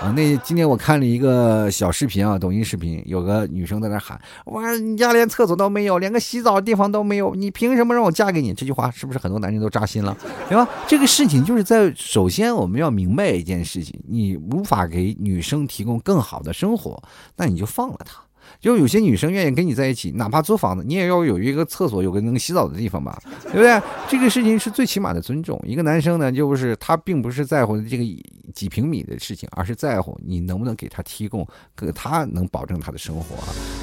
[0.00, 10.16] 啊，那今天我看了一个小视频啊，抖音视频，有个女生在那喊：“哇，你家连厕所都没有，连个洗澡的地方都没有，你凭什么让我嫁给你？”这句话是不是很多男人都扎心了，
[10.48, 10.68] 对吧？
[10.86, 17.02] 这个事情就是在首先我们要明白一件事情：你无法给女生提供更好的生活，
[17.36, 18.22] 那你就放了她。
[18.60, 23.80] 就有些女生愿意跟你在一起，哪怕租房子，你也要有一个厕所，有个能洗澡的地方吧，对不对？
[24.08, 25.60] 这个事情是最起码的尊重。
[25.64, 28.04] 一个男生呢，就是他并不是在乎这个
[28.52, 31.46] 几平米的事情，而是在乎你能不能给他提供，
[31.76, 33.36] 给他能保证他的生活。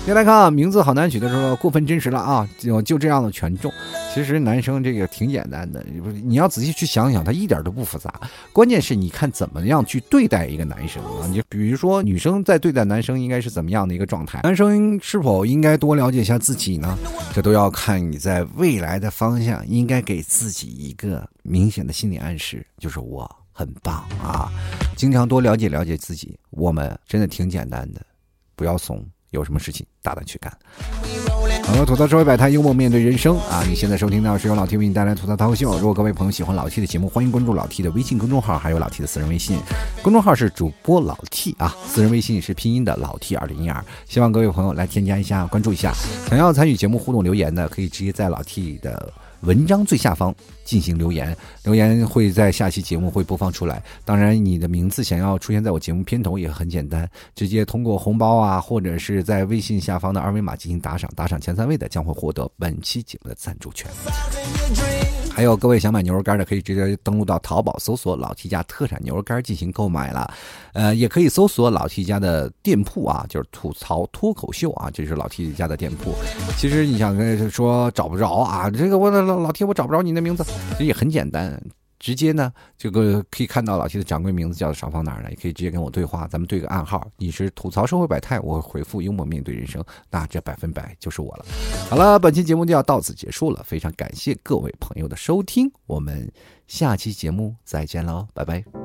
[0.06, 3.72] 先来看啊，名字好难取的时候过分真实了啊，就就这样的权重。
[4.14, 8.14] 其实男生这个挺简单的，不你要仔细去想想，他一点都不复杂。
[8.52, 11.28] 关键是你看怎么样去对待一个男生啊？
[11.28, 14.42] 你比如说女生在对待男生应该是怎么样的一个状态？
[14.44, 14.65] 男生
[15.02, 16.98] 是否应该多了解一下自己呢？
[17.34, 24.52] 这都要看你在未来的方向，应该给自己一个明显的心理暗示，就是我很棒啊！
[24.96, 28.06] 经常多了解了解自己，我们真的挺简单的，
[28.56, 30.52] 不要怂，有什么事情大胆去干。
[31.68, 33.64] 好了，吐槽社会百态，幽默面对人生啊！
[33.68, 35.76] 你现在收听到是由老 T 为你带来吐槽脱口秀。
[35.80, 39.58] 如果各位朋友喜欢老 T 的节目，欢迎关注老 T 的微信公众号，还有老 T 的私人微信。
[40.04, 43.84] 公众号是主播老 T 啊，私人微信是拼音的老 T 二零一二。
[44.08, 45.92] 希望各位朋友来添加一下，关注一下。
[46.30, 49.12] 想要参与节目互动留言的，可以直接在老 T 的。
[49.46, 50.34] 文章最下方
[50.64, 53.82] 进行留言，留言会在下期节目会播放出来。
[54.04, 63.88] 当然，你的名字想要出现在我节目片头也很简单，直接通过红包啊，或者是在微信下方的二维码进行打赏，打赏前三位的将会获得本期节目的赞助权。
[65.36, 70.34] 还有各位想买牛肉干的，可以直接登录到淘宝搜索“老七家特产牛肉干”进行购买了。
[70.72, 76.14] 呃，也可以搜索老七家的店铺啊，就是吐槽脱口秀啊，这是老七家的店铺。
[76.56, 81.62] 其实你想跟说找不着啊，这个我老老七我找不着你的名字，其实也很简单。
[82.00, 85.30] 直接呢，这个可以看到老七的掌柜名字叫做少放哪儿呢？
[85.30, 87.08] 也可以直接跟我对话，咱们对个暗号。
[87.18, 91.46] 你是吐槽社会百态，我回复幽默面对人生，那这百分百就是我了。
[91.90, 96.32] 好了，本期节目就要到此结束了，非常感谢各位朋友的收听，我们
[96.68, 98.85] 下期节目再见喽，拜拜。